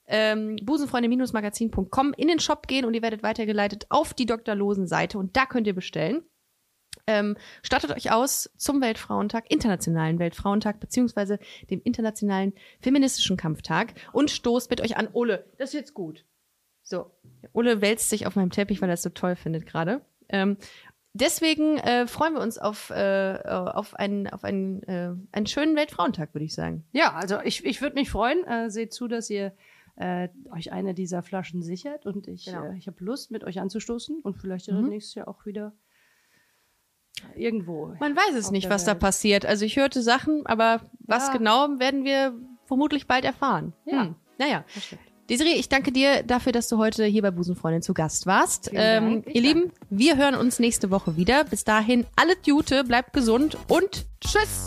[0.07, 0.57] ähm,
[2.17, 4.55] in den Shop gehen und ihr werdet weitergeleitet auf die Dr.
[4.55, 6.23] Losen Seite und da könnt ihr bestellen.
[7.09, 11.39] Ähm, startet euch aus zum Weltfrauentag, Internationalen Weltfrauentag, beziehungsweise
[11.71, 15.09] dem Internationalen Feministischen Kampftag und stoßt mit euch an.
[15.13, 16.25] Ole, das ist jetzt gut.
[16.83, 17.11] So,
[17.53, 20.05] Ole wälzt sich auf meinem Teppich, weil er es so toll findet gerade.
[20.29, 20.57] Ähm,
[21.13, 26.35] deswegen äh, freuen wir uns auf, äh, auf, einen, auf einen, äh, einen schönen Weltfrauentag,
[26.35, 26.85] würde ich sagen.
[26.93, 28.45] Ja, also ich, ich würde mich freuen.
[28.47, 29.53] Äh, seht zu, dass ihr
[29.97, 32.65] äh, euch eine dieser Flaschen sichert und ich, Genau.
[32.65, 34.89] äh, ich habe Lust, mit euch anzustoßen und vielleicht Mhm.
[34.89, 35.73] nächstes Jahr auch wieder
[37.35, 37.95] irgendwo.
[37.99, 39.01] Man weiß es nicht, was da Welt.
[39.01, 39.47] passiert.
[39.47, 41.33] Also ich hörte Sachen, aber was Ja.
[41.33, 42.35] genau werden wir
[42.67, 43.73] vermutlich bald erfahren.
[43.87, 44.03] Ja.
[44.05, 44.17] Hm.
[44.39, 44.65] Naja.
[44.75, 45.01] Das stimmt.
[45.29, 48.71] Desiree, ich danke dir dafür, dass du heute hier bei Busenfreundin zu Gast warst.
[48.73, 49.41] Ähm, ihr danke.
[49.41, 51.45] Lieben, wir hören uns nächste Woche wieder.
[51.45, 54.67] Bis dahin, alle Jute, bleibt gesund und tschüss.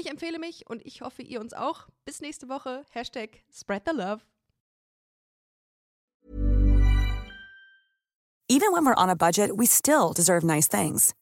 [0.00, 1.86] Ich empfehle mich und ich hoffe, ihr uns auch.
[2.06, 2.86] Bis nächste Woche.
[2.90, 4.22] Hashtag Spread the Love.
[8.48, 11.12] Even when we're on a budget, we still deserve nice things.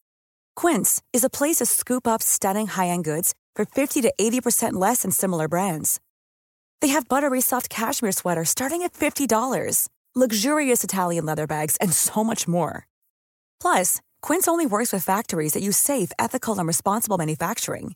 [0.55, 5.01] Quince is a place to scoop up stunning high-end goods for 50 to 80% less
[5.01, 5.99] than similar brands.
[6.79, 12.23] They have buttery soft cashmere sweaters starting at $50, luxurious Italian leather bags, and so
[12.23, 12.87] much more.
[13.61, 17.95] Plus, Quince only works with factories that use safe, ethical, and responsible manufacturing.